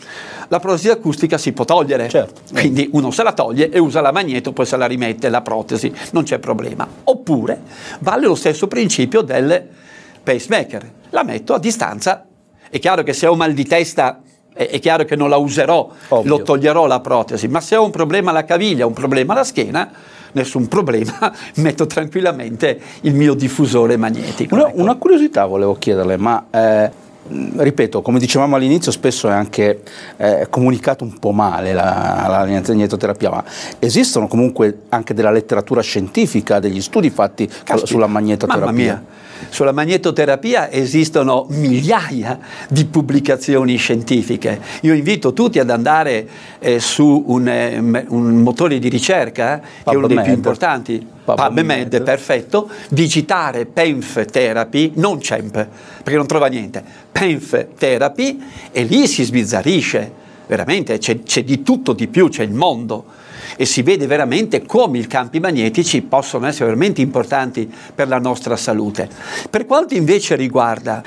la 0.53 0.61
protesi 0.61 0.91
acustica 0.91 1.39
si 1.39 1.53
può 1.53 1.65
togliere, 1.65 2.11
certo. 2.11 2.43
quindi 2.53 2.87
uno 2.93 3.11
se 3.11 3.23
la 3.23 3.33
toglie 3.33 3.71
e 3.71 3.79
usa 3.79 4.03
la 4.03 4.13
magneto, 4.13 4.53
poi 4.53 4.67
se 4.67 4.77
la 4.77 4.85
rimette 4.85 5.31
la 5.31 5.41
protesi, 5.41 5.91
non 6.11 6.25
c'è 6.25 6.39
problema. 6.39 6.87
Oppure 7.05 7.63
vale 8.01 8.27
lo 8.27 8.35
stesso 8.35 8.69
principio 8.69 9.23
del 9.23 9.67
pacemaker, 10.23 10.93
la 11.09 11.23
metto 11.23 11.55
a 11.55 11.59
distanza, 11.59 12.27
è 12.69 12.79
chiaro 12.79 13.03
che 13.03 13.15
se 13.15 13.27
ho 13.27 13.35
mal 13.35 13.55
di 13.55 13.65
testa 13.65 14.21
è, 14.53 14.79
chiaro 14.79 15.05
che 15.07 15.17
non 15.17 15.31
la 15.31 15.39
userò, 15.39 15.89
Ovvio. 16.09 16.37
lo 16.37 16.43
toglierò 16.43 16.85
la 16.85 17.01
protesi, 17.01 17.49
ma 17.49 17.63
se 17.63 17.75
ho 17.77 17.85
un 17.85 17.91
problema 17.91 18.29
alla 18.29 18.45
caviglia, 18.45 18.85
un 18.85 18.93
problema 18.93 19.33
alla 19.33 19.45
schiena, 19.45 19.91
nessun 20.33 20.69
problema, 20.69 21.33
metto 21.57 21.87
tranquillamente 21.87 22.79
il 23.03 23.15
mio 23.15 23.33
diffusore 23.33 23.97
magnetico. 23.97 24.55
Una, 24.55 24.69
ecco. 24.69 24.81
una 24.83 24.97
curiosità 24.97 25.47
volevo 25.47 25.77
chiederle, 25.77 26.19
ma 26.19 26.45
eh, 26.51 26.91
ripeto, 27.29 28.03
come 28.03 28.19
dicevamo 28.19 28.57
all'inizio, 28.57 28.91
spesso 28.91 29.29
è 29.29 29.33
anche 29.33 29.83
eh, 30.17 30.47
comunicato 30.51 31.05
un 31.05 31.19
po' 31.19 31.33
male 31.33 31.73
la, 31.73 32.27
la 32.29 32.45
magnetoterapia, 32.45 33.31
ma 33.31 33.45
esistono 33.79 34.27
comunque 34.27 34.81
anche 34.89 35.15
della 35.15 35.31
letteratura 35.31 35.81
scientifica, 35.81 36.59
degli 36.59 36.81
studi 36.81 37.11
fatti 37.11 37.47
Caspita, 37.47 37.87
sulla 37.87 38.07
magnetoterapia. 38.07 38.67
Mamma 38.67 38.77
mia. 38.77 39.05
Sulla 39.49 39.73
magnetoterapia 39.73 40.71
esistono 40.71 41.47
migliaia 41.49 42.39
di 42.69 42.85
pubblicazioni 42.85 43.77
scientifiche. 43.77 44.61
Io 44.83 44.95
invito 44.95 45.33
tutti 45.33 45.59
ad 45.59 45.71
andare 45.71 46.29
eh, 46.61 46.79
su 46.79 47.25
un, 47.27 47.49
eh, 47.49 47.79
un, 47.79 48.43
motore 48.43 48.79
di 48.79 48.89
ricerca, 48.89 49.61
che 49.61 49.91
è 49.91 49.95
uno 49.95 50.07
dei 50.07 50.23
più 50.23 50.33
importanti, 50.33 51.05
PubMed, 51.25 52.03
perfetto, 52.03 52.69
digitare 52.89 53.67
PENF 53.67 54.25
Therapy, 54.25 54.93
non 54.97 55.21
CEMP, 55.21 55.69
perché 56.03 56.17
non 56.17 56.27
trova 56.27 56.47
niente, 56.49 56.83
PENF 57.11 57.67
Therapy 57.79 58.43
e 58.73 58.83
lì 58.85 59.07
si 59.07 59.23
sbizzarrisce, 59.23 60.13
veramente 60.47 60.99
c'è, 60.99 61.23
c'è 61.23 61.45
di 61.45 61.63
tutto 61.63 61.93
di 61.93 62.09
più, 62.09 62.29
c'è 62.29 62.43
il 62.43 62.53
mondo. 62.53 63.21
E 63.55 63.67
si 63.67 63.83
vede 63.83 64.07
veramente 64.07 64.65
come 64.65 64.99
i 64.99 65.07
campi 65.07 65.39
magnetici 65.39 66.01
possono 66.01 66.47
essere 66.47 66.67
veramente 66.67 67.03
importanti 67.03 67.71
per 67.95 68.09
la 68.09 68.19
nostra 68.19 68.57
salute. 68.57 69.09
Per 69.51 69.67
quanto 69.67 69.95
invece 69.95 70.37
riguarda 70.37 71.03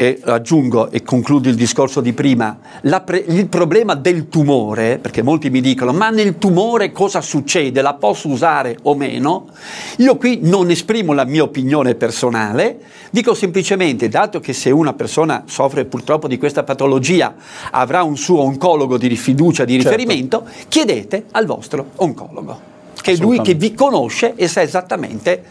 e 0.00 0.20
aggiungo 0.24 0.92
e 0.92 1.02
concludo 1.02 1.48
il 1.48 1.56
discorso 1.56 2.00
di 2.00 2.12
prima, 2.12 2.56
pre- 3.04 3.24
il 3.26 3.48
problema 3.48 3.96
del 3.96 4.28
tumore, 4.28 4.98
perché 4.98 5.22
molti 5.22 5.50
mi 5.50 5.60
dicono 5.60 5.92
ma 5.92 6.10
nel 6.10 6.38
tumore 6.38 6.92
cosa 6.92 7.20
succede, 7.20 7.82
la 7.82 7.94
posso 7.94 8.28
usare 8.28 8.78
o 8.82 8.94
meno? 8.94 9.48
Io 9.96 10.16
qui 10.16 10.38
non 10.42 10.70
esprimo 10.70 11.14
la 11.14 11.24
mia 11.24 11.42
opinione 11.42 11.96
personale, 11.96 12.78
dico 13.10 13.34
semplicemente, 13.34 14.08
dato 14.08 14.38
che 14.38 14.52
se 14.52 14.70
una 14.70 14.92
persona 14.92 15.42
soffre 15.46 15.84
purtroppo 15.84 16.28
di 16.28 16.38
questa 16.38 16.62
patologia 16.62 17.34
avrà 17.72 18.04
un 18.04 18.16
suo 18.16 18.40
oncologo 18.42 18.98
di 18.98 19.16
fiducia, 19.16 19.64
di 19.64 19.80
certo. 19.80 19.90
riferimento, 19.90 20.46
chiedete 20.68 21.24
al 21.32 21.44
vostro 21.44 21.86
oncologo 21.96 22.76
che 23.00 23.12
è 23.12 23.16
lui 23.16 23.40
che 23.40 23.54
vi 23.54 23.74
conosce 23.74 24.34
e 24.36 24.48
sa 24.48 24.60
esattamente, 24.60 25.42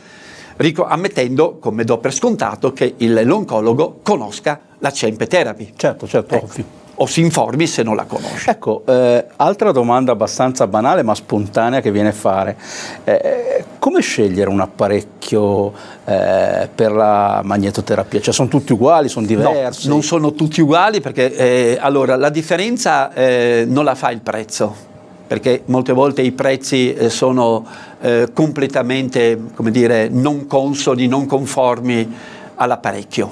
ammettendo, 0.86 1.58
come 1.60 1.84
do 1.84 1.98
per 2.00 2.14
scontato, 2.14 2.74
che 2.74 2.96
il, 2.98 3.22
l'oncologo 3.24 4.00
conosca 4.02 4.60
la 4.80 4.92
CEMP 4.92 5.26
therapy. 5.26 5.74
Certo, 5.76 6.08
certo, 6.08 6.36
ecco. 6.36 6.46
ovvio 6.46 6.86
o 7.00 7.06
si 7.06 7.22
informi 7.22 7.68
se 7.68 7.84
non 7.84 7.96
la 7.96 8.06
conosce. 8.06 8.52
Ecco, 8.52 8.84
eh, 8.86 9.26
altra 9.36 9.72
domanda 9.72 10.12
abbastanza 10.12 10.68
banale 10.68 11.04
ma 11.04 11.14
spontanea 11.14 11.82
che 11.82 11.92
viene 11.92 12.10
a 12.10 12.14
fare. 12.14 12.58
Eh, 13.04 13.66
come 13.80 14.02
scegliere 14.02 14.50
un 14.50 14.60
apparecchio 14.60 15.74
eh, 16.06 16.70
per 16.74 16.92
la 16.92 17.42
magnetoterapia? 17.44 18.20
Cioè 18.20 18.34
sono 18.34 18.48
tutti 18.48 18.74
uguali, 18.74 19.10
sono 19.10 19.26
diversi? 19.26 19.88
No, 19.88 19.94
non 19.94 20.04
sono 20.04 20.34
tutti 20.34 20.62
uguali 20.62 21.00
perché 21.00 21.34
eh, 21.36 21.78
allora, 21.80 22.16
la 22.16 22.30
differenza 22.30 23.14
eh, 23.14 23.66
non 23.68 23.84
la 23.84 23.96
fa 23.96 24.10
il 24.10 24.22
prezzo 24.22 24.87
perché 25.28 25.64
molte 25.66 25.94
volte 25.94 26.22
i 26.22 26.32
prezzi 26.32 26.94
eh, 26.94 27.10
sono 27.10 27.66
eh, 28.00 28.30
completamente 28.34 29.40
dire, 29.70 30.08
non 30.10 30.48
consoli, 30.48 31.08
non 31.08 31.26
conformi 31.26 32.16
all'apparecchio, 32.56 33.30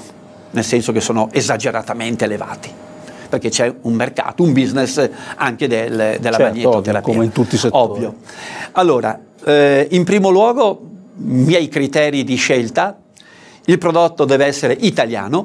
nel 0.51 0.63
senso 0.63 0.91
che 0.91 1.01
sono 1.01 1.29
esageratamente 1.31 2.25
elevati 2.25 2.84
perché 3.27 3.49
c'è 3.49 3.73
un 3.81 3.93
mercato, 3.93 4.43
un 4.43 4.53
business 4.53 5.10
anche 5.36 5.67
del, 5.67 6.17
della 6.19 6.38
certo, 6.38 6.43
magnetoterapia. 6.43 6.99
Ovvio, 6.99 7.01
come 7.01 7.25
in 7.25 7.31
tutti 7.31 7.55
i 7.55 7.58
settori. 7.58 7.84
Ovvio. 7.84 8.15
Allora, 8.73 9.19
eh, 9.43 9.88
in 9.91 10.03
primo 10.03 10.29
luogo, 10.29 10.81
miei 11.15 11.67
criteri 11.67 12.23
di 12.23 12.36
scelta, 12.36 12.97
il 13.65 13.77
prodotto 13.77 14.25
deve 14.25 14.45
essere 14.45 14.73
italiano, 14.79 15.43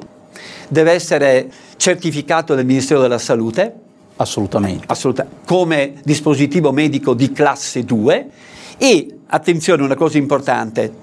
deve 0.67 0.91
essere 0.91 1.49
certificato 1.77 2.55
dal 2.55 2.65
Ministero 2.65 3.01
della 3.01 3.17
Salute. 3.17 3.75
Assolutamente. 4.21 4.85
Assoluta, 4.87 5.25
come 5.45 5.95
dispositivo 6.03 6.71
medico 6.71 7.15
di 7.15 7.31
classe 7.31 7.83
2 7.83 8.27
e, 8.77 9.07
attenzione, 9.25 9.81
una 9.81 9.95
cosa 9.95 10.19
importante, 10.19 10.93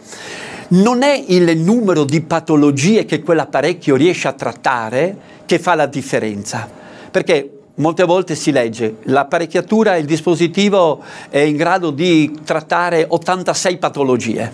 non 0.69 1.03
è 1.03 1.25
il 1.27 1.59
numero 1.59 2.05
di 2.05 2.21
patologie 2.21 3.05
che 3.05 3.21
quell'apparecchio 3.21 3.97
riesce 3.97 4.29
a 4.29 4.33
trattare 4.33 5.17
che 5.47 5.59
fa 5.59 5.75
la 5.75 5.87
differenza, 5.87 6.69
perché 7.11 7.51
molte 7.77 8.05
volte 8.05 8.37
si 8.37 8.53
legge 8.53 8.99
l'apparecchiatura, 9.05 9.97
il 9.97 10.05
dispositivo 10.05 11.03
è 11.29 11.39
in 11.39 11.57
grado 11.57 11.91
di 11.91 12.39
trattare 12.45 13.05
86 13.09 13.79
patologie, 13.79 14.53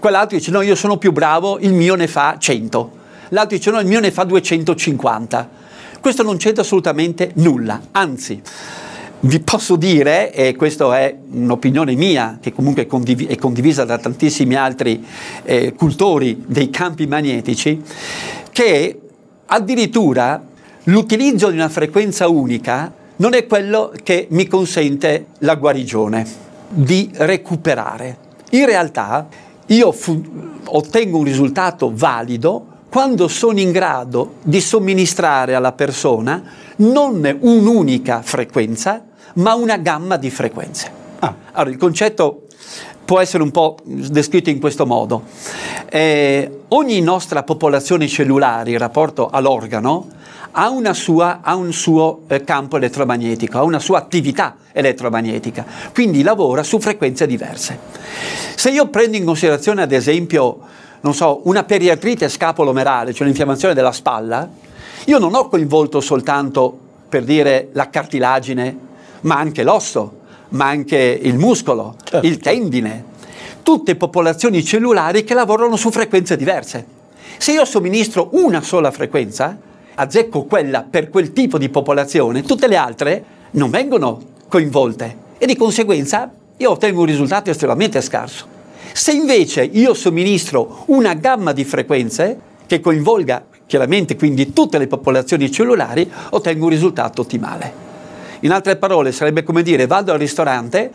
quell'altro 0.00 0.38
dice 0.38 0.50
no 0.50 0.62
io 0.62 0.76
sono 0.76 0.96
più 0.96 1.12
bravo, 1.12 1.58
il 1.58 1.74
mio 1.74 1.94
ne 1.94 2.06
fa 2.06 2.36
100, 2.38 2.92
l'altro 3.30 3.56
dice 3.56 3.70
no 3.70 3.80
il 3.80 3.86
mio 3.86 4.00
ne 4.00 4.10
fa 4.10 4.24
250, 4.24 5.66
questo 6.08 6.22
non 6.22 6.38
c'entra 6.38 6.62
assolutamente 6.62 7.32
nulla, 7.34 7.82
anzi 7.90 8.40
vi 9.20 9.40
posso 9.40 9.76
dire, 9.76 10.32
e 10.32 10.56
questa 10.56 10.98
è 10.98 11.14
un'opinione 11.32 11.94
mia, 11.96 12.38
che 12.40 12.50
comunque 12.50 12.84
è, 12.84 12.86
condiv- 12.86 13.28
è 13.28 13.36
condivisa 13.36 13.84
da 13.84 13.98
tantissimi 13.98 14.54
altri 14.54 15.04
eh, 15.42 15.74
cultori 15.74 16.44
dei 16.46 16.70
campi 16.70 17.06
magnetici, 17.06 17.82
che 18.50 19.00
addirittura 19.44 20.42
l'utilizzo 20.84 21.50
di 21.50 21.56
una 21.56 21.68
frequenza 21.68 22.26
unica 22.26 22.90
non 23.16 23.34
è 23.34 23.46
quello 23.46 23.92
che 24.02 24.28
mi 24.30 24.46
consente 24.46 25.26
la 25.40 25.56
guarigione, 25.56 26.26
di 26.70 27.10
recuperare. 27.12 28.16
In 28.52 28.64
realtà 28.64 29.28
io 29.66 29.92
fu- 29.92 30.24
ottengo 30.64 31.18
un 31.18 31.24
risultato 31.24 31.92
valido 31.92 32.76
quando 32.88 33.28
sono 33.28 33.60
in 33.60 33.70
grado 33.70 34.34
di 34.42 34.60
somministrare 34.60 35.54
alla 35.54 35.72
persona 35.72 36.42
non 36.76 37.38
un'unica 37.40 38.22
frequenza, 38.22 39.04
ma 39.34 39.54
una 39.54 39.76
gamma 39.76 40.16
di 40.16 40.30
frequenze. 40.30 40.90
Ah. 41.18 41.34
Allora, 41.52 41.70
il 41.70 41.76
concetto 41.76 42.44
può 43.04 43.20
essere 43.20 43.42
un 43.42 43.50
po' 43.50 43.76
descritto 43.84 44.50
in 44.50 44.60
questo 44.60 44.86
modo. 44.86 45.22
Eh, 45.88 46.60
ogni 46.68 47.00
nostra 47.00 47.42
popolazione 47.42 48.06
cellulare 48.06 48.70
in 48.70 48.78
rapporto 48.78 49.28
all'organo 49.30 50.08
ha, 50.52 50.92
sua, 50.92 51.40
ha 51.42 51.54
un 51.54 51.72
suo 51.72 52.20
eh, 52.26 52.42
campo 52.44 52.76
elettromagnetico, 52.76 53.58
ha 53.58 53.62
una 53.62 53.78
sua 53.78 53.98
attività 53.98 54.56
elettromagnetica, 54.72 55.64
quindi 55.92 56.22
lavora 56.22 56.62
su 56.62 56.78
frequenze 56.80 57.26
diverse. 57.26 57.78
Se 58.54 58.70
io 58.70 58.88
prendo 58.88 59.16
in 59.16 59.24
considerazione 59.24 59.82
ad 59.82 59.92
esempio, 59.92 60.60
non 61.00 61.14
so, 61.14 61.40
una 61.44 61.64
periatrite 61.64 62.28
scapolomerale, 62.28 63.12
cioè 63.12 63.26
l'infiammazione 63.26 63.74
della 63.74 63.92
spalla, 63.92 64.48
io 65.04 65.18
non 65.18 65.34
ho 65.34 65.48
coinvolto 65.48 66.00
soltanto, 66.00 66.76
per 67.08 67.24
dire, 67.24 67.68
la 67.72 67.88
cartilagine 67.88 68.86
ma 69.22 69.36
anche 69.36 69.62
l'osso, 69.62 70.20
ma 70.50 70.66
anche 70.66 70.96
il 70.96 71.36
muscolo, 71.36 71.96
certo. 72.04 72.26
il 72.26 72.38
tendine, 72.38 73.04
tutte 73.62 73.96
popolazioni 73.96 74.64
cellulari 74.64 75.24
che 75.24 75.34
lavorano 75.34 75.76
su 75.76 75.90
frequenze 75.90 76.36
diverse. 76.36 76.86
Se 77.36 77.52
io 77.52 77.64
somministro 77.64 78.30
una 78.32 78.62
sola 78.62 78.90
frequenza, 78.90 79.56
azzecco 79.94 80.44
quella 80.44 80.86
per 80.88 81.10
quel 81.10 81.32
tipo 81.32 81.58
di 81.58 81.68
popolazione, 81.68 82.42
tutte 82.42 82.68
le 82.68 82.76
altre 82.76 83.24
non 83.52 83.70
vengono 83.70 84.20
coinvolte 84.48 85.26
e 85.38 85.46
di 85.46 85.56
conseguenza 85.56 86.30
io 86.56 86.70
ottengo 86.70 87.00
un 87.00 87.06
risultato 87.06 87.50
estremamente 87.50 88.00
scarso. 88.00 88.56
Se 88.98 89.12
invece 89.12 89.62
io 89.62 89.94
somministro 89.94 90.82
una 90.86 91.14
gamma 91.14 91.52
di 91.52 91.62
frequenze 91.62 92.36
che 92.66 92.80
coinvolga 92.80 93.44
chiaramente 93.64 94.16
quindi 94.16 94.52
tutte 94.52 94.76
le 94.76 94.88
popolazioni 94.88 95.52
cellulari, 95.52 96.10
ottengo 96.30 96.64
un 96.64 96.70
risultato 96.70 97.22
ottimale. 97.22 97.72
In 98.40 98.50
altre 98.50 98.74
parole 98.74 99.12
sarebbe 99.12 99.44
come 99.44 99.62
dire 99.62 99.86
vado 99.86 100.10
al 100.10 100.18
ristorante, 100.18 100.90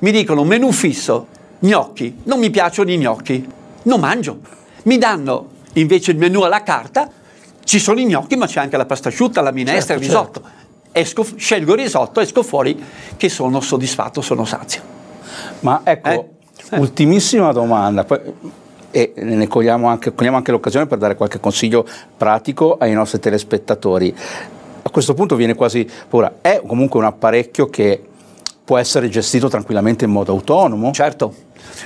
mi 0.00 0.10
dicono 0.10 0.44
menù 0.44 0.70
fisso, 0.70 1.28
gnocchi, 1.60 2.18
non 2.24 2.40
mi 2.40 2.50
piacciono 2.50 2.90
i 2.90 2.98
gnocchi, 2.98 3.48
non 3.84 4.00
mangio. 4.00 4.38
Mi 4.82 4.98
danno 4.98 5.48
invece 5.72 6.10
il 6.10 6.18
menù 6.18 6.42
alla 6.42 6.62
carta, 6.62 7.10
ci 7.64 7.78
sono 7.78 7.98
i 8.00 8.04
gnocchi 8.04 8.36
ma 8.36 8.46
c'è 8.46 8.60
anche 8.60 8.76
la 8.76 8.84
pasta 8.84 9.08
asciutta, 9.08 9.40
la 9.40 9.50
minestra, 9.50 9.94
certo, 9.98 10.02
il 10.02 10.08
risotto. 10.10 10.42
Certo. 10.42 10.58
Esco, 10.92 11.26
scelgo 11.36 11.72
il 11.72 11.78
risotto, 11.78 12.20
esco 12.20 12.42
fuori 12.42 12.78
che 13.16 13.30
sono 13.30 13.62
soddisfatto, 13.62 14.20
sono 14.20 14.44
sazio. 14.44 14.82
Ma 15.60 15.80
ecco, 15.84 16.08
eh? 16.10 16.35
Ultimissima 16.72 17.52
domanda. 17.52 18.06
e 18.90 19.12
ne 19.16 19.46
cogliamo 19.46 19.88
anche, 19.88 20.14
cogliamo 20.14 20.36
anche 20.36 20.50
l'occasione 20.52 20.86
per 20.86 20.98
dare 20.98 21.16
qualche 21.16 21.38
consiglio 21.38 21.86
pratico 22.16 22.76
ai 22.78 22.92
nostri 22.92 23.20
telespettatori 23.20 24.14
a 24.86 24.90
questo 24.90 25.14
punto 25.14 25.34
viene 25.34 25.54
quasi 25.54 25.86
paura. 26.08 26.36
È 26.40 26.62
comunque 26.64 27.00
un 27.00 27.06
apparecchio 27.06 27.66
che 27.66 28.00
può 28.64 28.78
essere 28.78 29.08
gestito 29.08 29.48
tranquillamente 29.48 30.04
in 30.04 30.12
modo 30.12 30.30
autonomo? 30.30 30.92
Certo, 30.92 31.34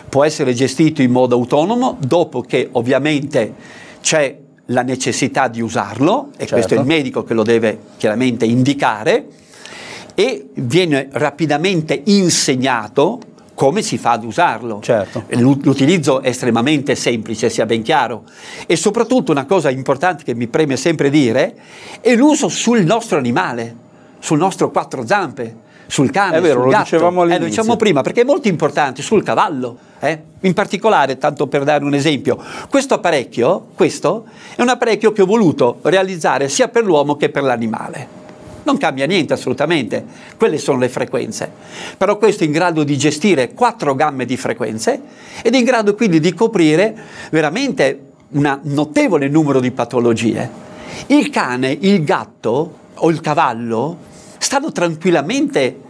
può 0.09 0.23
essere 0.23 0.53
gestito 0.53 1.01
in 1.01 1.11
modo 1.11 1.35
autonomo 1.35 1.97
dopo 1.99 2.43
che 2.43 2.69
ovviamente 2.73 3.55
c'è 4.03 4.37
la 4.67 4.83
necessità 4.83 5.49
di 5.49 5.63
usarlo, 5.63 6.29
e 6.33 6.41
certo. 6.41 6.55
questo 6.55 6.75
è 6.75 6.79
il 6.79 6.85
medico 6.85 7.25
che 7.25 7.33
lo 7.33 7.43
deve 7.43 7.79
chiaramente 7.97 8.45
indicare, 8.45 9.27
e 10.15 10.51
viene 10.55 11.09
rapidamente 11.13 12.03
insegnato 12.05 13.19
come 13.61 13.83
si 13.83 13.99
fa 13.99 14.13
ad 14.13 14.25
usarlo. 14.25 14.81
Certo. 14.81 15.25
L'utilizzo 15.33 16.23
è 16.23 16.29
estremamente 16.29 16.95
semplice, 16.95 17.51
sia 17.51 17.67
ben 17.67 17.83
chiaro. 17.83 18.23
E 18.65 18.75
soprattutto 18.75 19.33
una 19.33 19.45
cosa 19.45 19.69
importante 19.69 20.25
che 20.25 20.35
mi 20.35 20.47
preme 20.47 20.79
sempre 20.79 21.11
dire 21.11 21.55
è 22.01 22.15
l'uso 22.15 22.49
sul 22.49 22.83
nostro 22.87 23.19
animale, 23.19 23.77
sul 24.19 24.39
nostro 24.39 24.71
quattro 24.71 25.07
zampe, 25.07 25.57
sul 25.89 26.11
cane, 26.11 26.39
è 26.39 26.41
vero, 26.41 26.63
sul 26.63 26.73
lo 26.73 26.79
dicevamo 26.79 27.21
all'inizio. 27.21 27.37
Eh, 27.37 27.49
lo 27.51 27.55
diciamo 27.55 27.77
prima, 27.77 28.01
perché 28.01 28.23
è 28.23 28.25
molto 28.25 28.49
importante, 28.49 29.03
sul 29.03 29.23
cavallo. 29.23 29.77
Eh? 29.99 30.23
In 30.41 30.55
particolare, 30.55 31.19
tanto 31.19 31.47
per 31.47 31.65
dare 31.65 31.85
un 31.85 31.93
esempio, 31.93 32.43
questo 32.71 32.95
apparecchio, 32.95 33.67
questo, 33.75 34.25
è 34.57 34.63
un 34.63 34.71
apparecchio 34.71 35.13
che 35.13 35.21
ho 35.21 35.27
voluto 35.27 35.81
realizzare 35.83 36.49
sia 36.49 36.69
per 36.69 36.85
l'uomo 36.85 37.17
che 37.17 37.29
per 37.29 37.43
l'animale. 37.43 38.20
Non 38.63 38.77
cambia 38.77 39.07
niente 39.07 39.33
assolutamente, 39.33 40.05
quelle 40.37 40.59
sono 40.59 40.79
le 40.79 40.89
frequenze. 40.89 41.51
Però 41.97 42.19
questo 42.19 42.45
è 42.45 42.47
in 42.47 42.53
grado 42.53 42.85
di 42.85 42.97
gestire 42.97 43.53
quattro 43.53 43.95
gamme 43.95 44.25
di 44.25 44.37
frequenze 44.37 45.01
ed 45.43 45.55
è 45.55 45.59
in 45.59 45.65
grado 45.65 45.95
quindi 45.95 46.21
di 46.21 46.35
coprire 46.35 46.95
veramente 47.31 48.01
un 48.31 48.61
notevole 48.63 49.29
numero 49.29 49.61
di 49.61 49.71
patologie. 49.71 50.69
Il 51.07 51.31
cane, 51.31 51.77
il 51.81 52.05
gatto 52.05 52.79
o 52.95 53.11
il 53.11 53.21
cavallo 53.21 53.97
stanno 54.39 54.73
tranquillamente 54.73 55.81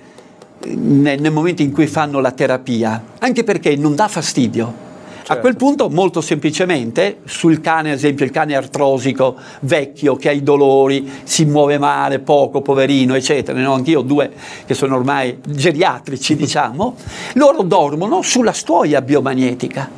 eh, 0.60 0.74
nel 0.74 1.32
momento 1.32 1.62
in 1.62 1.72
cui 1.72 1.86
fanno 1.86 2.20
la 2.20 2.32
terapia, 2.32 3.02
anche 3.18 3.44
perché 3.44 3.76
non 3.76 3.94
dà 3.94 4.08
fastidio 4.08 4.88
a 5.30 5.38
quel 5.38 5.52
certo. 5.52 5.64
punto, 5.64 5.88
molto 5.90 6.20
semplicemente, 6.20 7.18
sul 7.24 7.60
cane, 7.60 7.90
ad 7.90 7.96
esempio 7.96 8.24
il 8.24 8.32
cane 8.32 8.56
artrosico, 8.56 9.36
vecchio, 9.60 10.16
che 10.16 10.28
ha 10.28 10.32
i 10.32 10.42
dolori, 10.42 11.08
si 11.22 11.44
muove 11.44 11.78
male, 11.78 12.18
poco, 12.18 12.62
poverino, 12.62 13.14
eccetera, 13.14 13.56
ne 13.56 13.64
ho 13.64 13.74
anch'io 13.74 14.00
due 14.00 14.32
che 14.66 14.74
sono 14.74 14.96
ormai 14.96 15.38
geriatrici, 15.46 16.34
diciamo, 16.36 16.96
loro 17.34 17.62
dormono 17.62 18.22
sulla 18.22 18.52
stuoia 18.52 19.02
biomagnetica. 19.02 19.88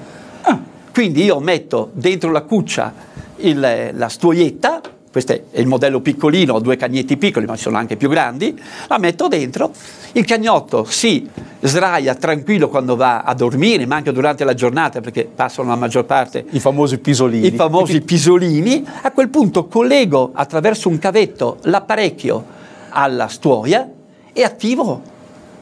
Ah. 0.43 0.59
Quindi 0.93 1.25
io 1.25 1.41
metto 1.41 1.89
dentro 1.95 2.31
la 2.31 2.43
cuccia 2.43 2.93
il, 3.37 3.91
la 3.95 4.09
stuoietta, 4.11 4.81
questo 5.13 5.33
è 5.33 5.43
il 5.61 5.67
modello 5.67 6.01
piccolino, 6.01 6.55
ho 6.55 6.61
due 6.61 6.77
cagnetti 6.77 7.19
piccoli, 7.19 7.45
ma 7.45 7.55
sono 7.55 7.77
anche 7.77 7.97
più 7.97 8.09
grandi, 8.09 8.59
la 8.89 8.97
metto 8.97 9.29
dentro, 9.29 9.71
il 10.13 10.25
cagnotto 10.25 10.85
si 10.85 11.29
sdraia 11.61 12.15
tranquillo 12.15 12.71
quando 12.71 12.97
va 12.97 13.21
a 13.21 13.35
dormire, 13.35 13.85
ma 13.85 13.97
anche 13.97 14.11
durante 14.11 14.43
la 14.45 14.55
giornata, 14.55 15.03
perché 15.03 15.29
passano 15.33 15.69
la 15.69 15.77
maggior 15.77 16.07
parte 16.07 16.47
i 16.53 16.61
famosi 16.61 16.97
pisolini. 16.97 17.49
I 17.49 17.51
famosi 17.51 18.01
pisolini. 18.03 18.85
A 19.03 19.11
quel 19.11 19.29
punto 19.29 19.67
collego 19.67 20.31
attraverso 20.33 20.89
un 20.89 20.99
cavetto 20.99 21.59
l'apparecchio 21.65 22.45
alla 22.89 23.29
stuoia 23.29 23.87
e 24.33 24.43
attivo. 24.43 25.03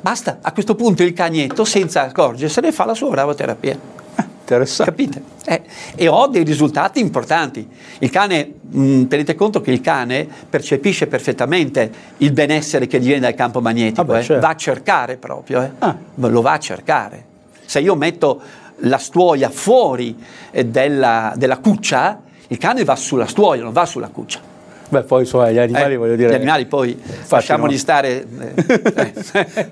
Basta, 0.01 0.39
a 0.43 0.53
questo 0.53 0.77
punto 0.77 1.03
il 1.03 1.13
cagnetto, 1.13 1.65
senza 1.65 2.03
accorgersene, 2.03 2.71
fa 2.71 2.85
la 2.85 2.95
sua 2.95 3.11
brava 3.11 3.35
Interessante. 4.51 4.91
Capite? 4.91 5.23
Eh, 5.45 5.63
e 5.95 6.09
ho 6.09 6.27
dei 6.27 6.43
risultati 6.43 6.99
importanti. 6.99 7.67
Il 7.99 8.11
cane, 8.11 8.55
mh, 8.61 8.83
mm, 8.83 9.05
tenete 9.05 9.35
conto 9.37 9.61
che 9.61 9.71
il 9.71 9.81
cane 9.81 10.27
percepisce 10.49 11.07
perfettamente 11.07 11.93
il 12.19 12.33
benessere 12.33 12.87
che 12.87 12.99
gli 12.99 13.07
viene 13.07 13.21
dal 13.21 13.35
campo 13.35 13.61
magnetico, 13.61 14.05
Vabbè, 14.05 14.19
eh. 14.19 14.25
certo. 14.25 14.47
va 14.47 14.53
a 14.53 14.57
cercare 14.57 15.17
proprio, 15.17 15.63
eh. 15.63 15.71
ah. 15.79 15.97
lo 16.15 16.41
va 16.41 16.53
a 16.53 16.59
cercare. 16.59 17.25
Se 17.65 17.79
io 17.79 17.95
metto 17.95 18.41
la 18.85 18.99
stuoia 18.99 19.51
fuori 19.51 20.17
eh, 20.51 20.67
della, 20.67 21.33
della 21.37 21.59
cuccia, 21.59 22.21
il 22.49 22.59
cane 22.59 22.83
va 22.83 22.97
sulla 22.97 23.27
stuoia, 23.27 23.63
non 23.63 23.73
va 23.73 23.87
sulla 23.87 24.09
cuccia. 24.09 24.41
Beh, 24.91 25.03
poi 25.03 25.21
insomma, 25.21 25.53
gli 25.53 25.59
animali, 25.59 25.95
eh, 25.95 25.97
voglio 25.97 26.17
dire. 26.17 26.31
Gli 26.31 26.35
animali 26.35 26.67
poi 26.67 27.01
lasciamoli 27.29 27.75
no? 27.75 27.79
stare. 27.79 28.27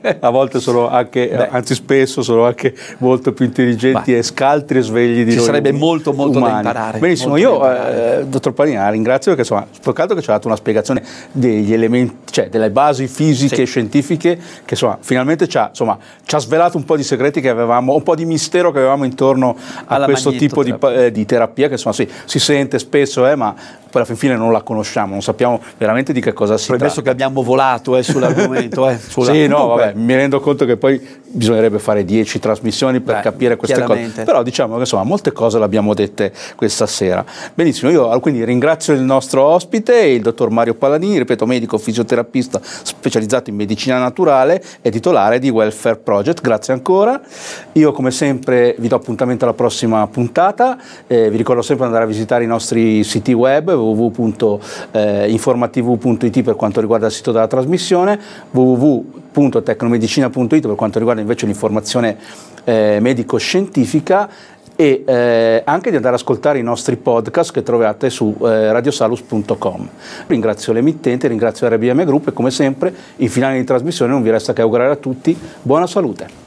Eh. 0.03 0.17
A 0.21 0.31
volte 0.31 0.61
sono 0.61 0.89
anche, 0.89 1.27
Beh. 1.27 1.49
anzi 1.49 1.75
spesso 1.75 2.23
sono 2.23 2.45
anche 2.45 2.73
molto 2.99 3.33
più 3.33 3.45
intelligenti 3.45 4.13
Beh. 4.13 4.19
e 4.19 4.23
scaltri 4.23 4.79
e 4.79 4.83
svegli 4.83 5.25
di 5.25 5.31
Ci 5.33 5.37
noi. 5.39 5.47
sarebbe 5.47 5.73
molto, 5.73 6.13
molto 6.13 6.39
umani. 6.39 6.53
da 6.53 6.59
imparare. 6.59 6.99
Benissimo, 7.01 7.37
io, 7.37 7.69
eh, 7.69 8.27
dottor 8.27 8.53
Panina, 8.53 8.89
ringrazio 8.91 9.35
perché 9.35 9.53
insomma, 9.53 9.67
spoccato 9.73 10.15
che 10.15 10.23
ci 10.23 10.31
ha 10.31 10.35
dato 10.35 10.47
una 10.47 10.57
spiegazione 10.57 11.03
degli 11.33 11.73
elementi, 11.73 12.15
cioè 12.31 12.49
delle 12.49 12.71
basi 12.71 13.09
fisiche 13.09 13.57
sì. 13.57 13.63
e 13.63 13.65
scientifiche 13.65 14.37
che 14.37 14.75
insomma, 14.75 14.99
finalmente 15.01 15.49
ci 15.49 15.59
ha, 15.59 15.69
insomma, 15.71 15.99
ci 16.25 16.35
ha, 16.37 16.39
svelato 16.39 16.77
un 16.77 16.85
po' 16.85 16.97
di 16.97 17.03
segreti 17.03 17.41
che 17.41 17.49
avevamo, 17.49 17.95
un 17.95 18.03
po' 18.05 18.15
di 18.15 18.25
mistero 18.25 18.71
che 18.71 18.79
avevamo 18.79 19.05
intorno 19.05 19.57
a 19.87 19.95
Alla 19.97 20.05
questo 20.05 20.31
tipo 20.31 20.63
di, 20.63 20.73
eh, 20.81 21.11
di, 21.11 21.27
terapia 21.27 21.67
che 21.67 21.75
insomma, 21.75 21.95
sì, 21.95 22.09
si 22.25 22.39
sente 22.39 22.79
spesso, 22.79 23.27
eh, 23.27 23.35
ma 23.35 23.55
poi 23.91 24.03
alla 24.03 24.05
fin 24.05 24.17
fine 24.17 24.37
non 24.37 24.53
la 24.53 24.63
conosciamo, 24.63 25.13
non 25.13 25.23
sappiamo 25.23 25.61
veramente 25.77 26.13
di 26.13 26.21
che 26.21 26.33
cosa 26.33 26.57
si 26.57 26.69
Premesso 26.69 26.95
tratta. 26.95 27.03
che 27.03 27.11
abbiamo 27.11 27.43
volato 27.43 27.97
eh, 27.97 28.03
sull'argomento. 28.03 28.89
Eh, 28.89 28.99
sulla... 29.07 29.33
Sì, 29.33 29.47
no, 29.47 29.67
vabbè, 29.69 29.95
mi 29.95 30.15
rendo 30.15 30.41
conto 30.41 30.65
che 30.65 30.77
poi 30.77 31.01
bisognerebbe 31.31 31.79
fare 31.79 32.05
10 32.05 32.39
trasmissioni 32.39 33.01
per 33.01 33.17
Beh, 33.17 33.21
capire 33.23 33.57
queste 33.57 33.83
cose, 33.83 34.23
però 34.25 34.43
diciamo 34.43 34.75
che 34.75 34.81
insomma 34.81 35.03
molte 35.03 35.33
cose 35.33 35.59
le 35.59 35.65
abbiamo 35.65 35.95
dette 35.95 36.33
questa 36.57 36.87
sera. 36.87 37.25
Benissimo, 37.55 37.91
io 37.91 38.19
quindi 38.21 38.45
ringrazio 38.45 38.95
il 38.95 39.01
nostro 39.01 39.43
ospite, 39.43 39.95
il 39.99 40.23
dottor 40.23 40.51
Mario 40.51 40.75
Palladini, 40.75 41.19
ripeto, 41.19 41.47
medico 41.47 41.79
fisioterapista 41.79 42.61
specializzato 42.63 43.51
in 43.51 43.57
medicina 43.57 43.99
naturale 43.99 44.63
e 44.81 44.91
titolare 44.91 45.39
di 45.39 45.51
Welfare 45.51 45.97
Project, 45.97 46.41
grazie 46.41 46.73
ancora. 46.73 47.21
Io 47.73 47.93
come 47.93 48.11
sempre 48.11 48.75
vi 48.79 48.89
do 48.89 48.97
appuntamento 48.97 49.45
alla 49.45 49.55
prossima 49.55 50.07
puntata, 50.07 50.79
eh, 51.07 51.31
vi 51.31 51.37
ricordo 51.37 51.63
sempre 51.63 51.87
di 51.87 51.93
andare 51.93 52.11
a 52.11 52.13
visitare 52.13 52.45
i 52.45 52.47
nostri 52.47 53.05
siti 53.05 53.33
web 53.33 53.71
www.informatv.it 53.89 56.43
per 56.43 56.57
quanto 56.57 56.81
riguarda 56.81 57.07
il 57.07 57.13
sito 57.13 57.31
della 57.33 57.47
trasmissione, 57.47 58.19
www.tecnomedicina.it 58.51 60.67
per 60.67 60.75
quanto 60.75 60.99
riguarda 60.99 61.21
invece 61.21 61.47
l'informazione 61.47 62.17
eh, 62.65 62.99
medico-scientifica 63.01 64.57
e 64.81 65.03
eh, 65.05 65.63
anche 65.65 65.91
di 65.91 65.97
andare 65.97 66.15
ad 66.15 66.21
ascoltare 66.21 66.61
i 66.61 66.63
nostri 66.63 66.97
podcast 66.97 67.53
che 67.53 67.65
trovate 67.65 68.11
su 68.11 68.33
eh, 68.41 68.71
radiosalus.com. 68.71 69.89
Ringrazio 70.29 70.73
l'emittente, 70.73 71.27
ringrazio 71.27 71.69
RBM 71.69 72.05
Group 72.05 72.29
e 72.29 72.33
come 72.33 72.53
sempre 72.53 72.95
in 73.17 73.29
finale 73.29 73.57
di 73.57 73.65
trasmissione 73.65 74.13
non 74.13 74.23
vi 74.23 74.31
resta 74.31 74.53
che 74.53 74.63
augurare 74.63 74.93
a 74.93 74.97
tutti 74.97 75.37
buona 75.63 75.89
salute. 75.89 76.47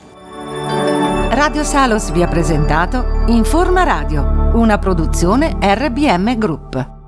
Radio 1.31 1.63
Salos 1.63 2.11
vi 2.11 2.23
ha 2.23 2.27
presentato 2.27 3.23
Informa 3.27 3.83
Radio, 3.83 4.51
una 4.53 4.77
produzione 4.77 5.57
RBM 5.59 6.37
Group. 6.37 7.00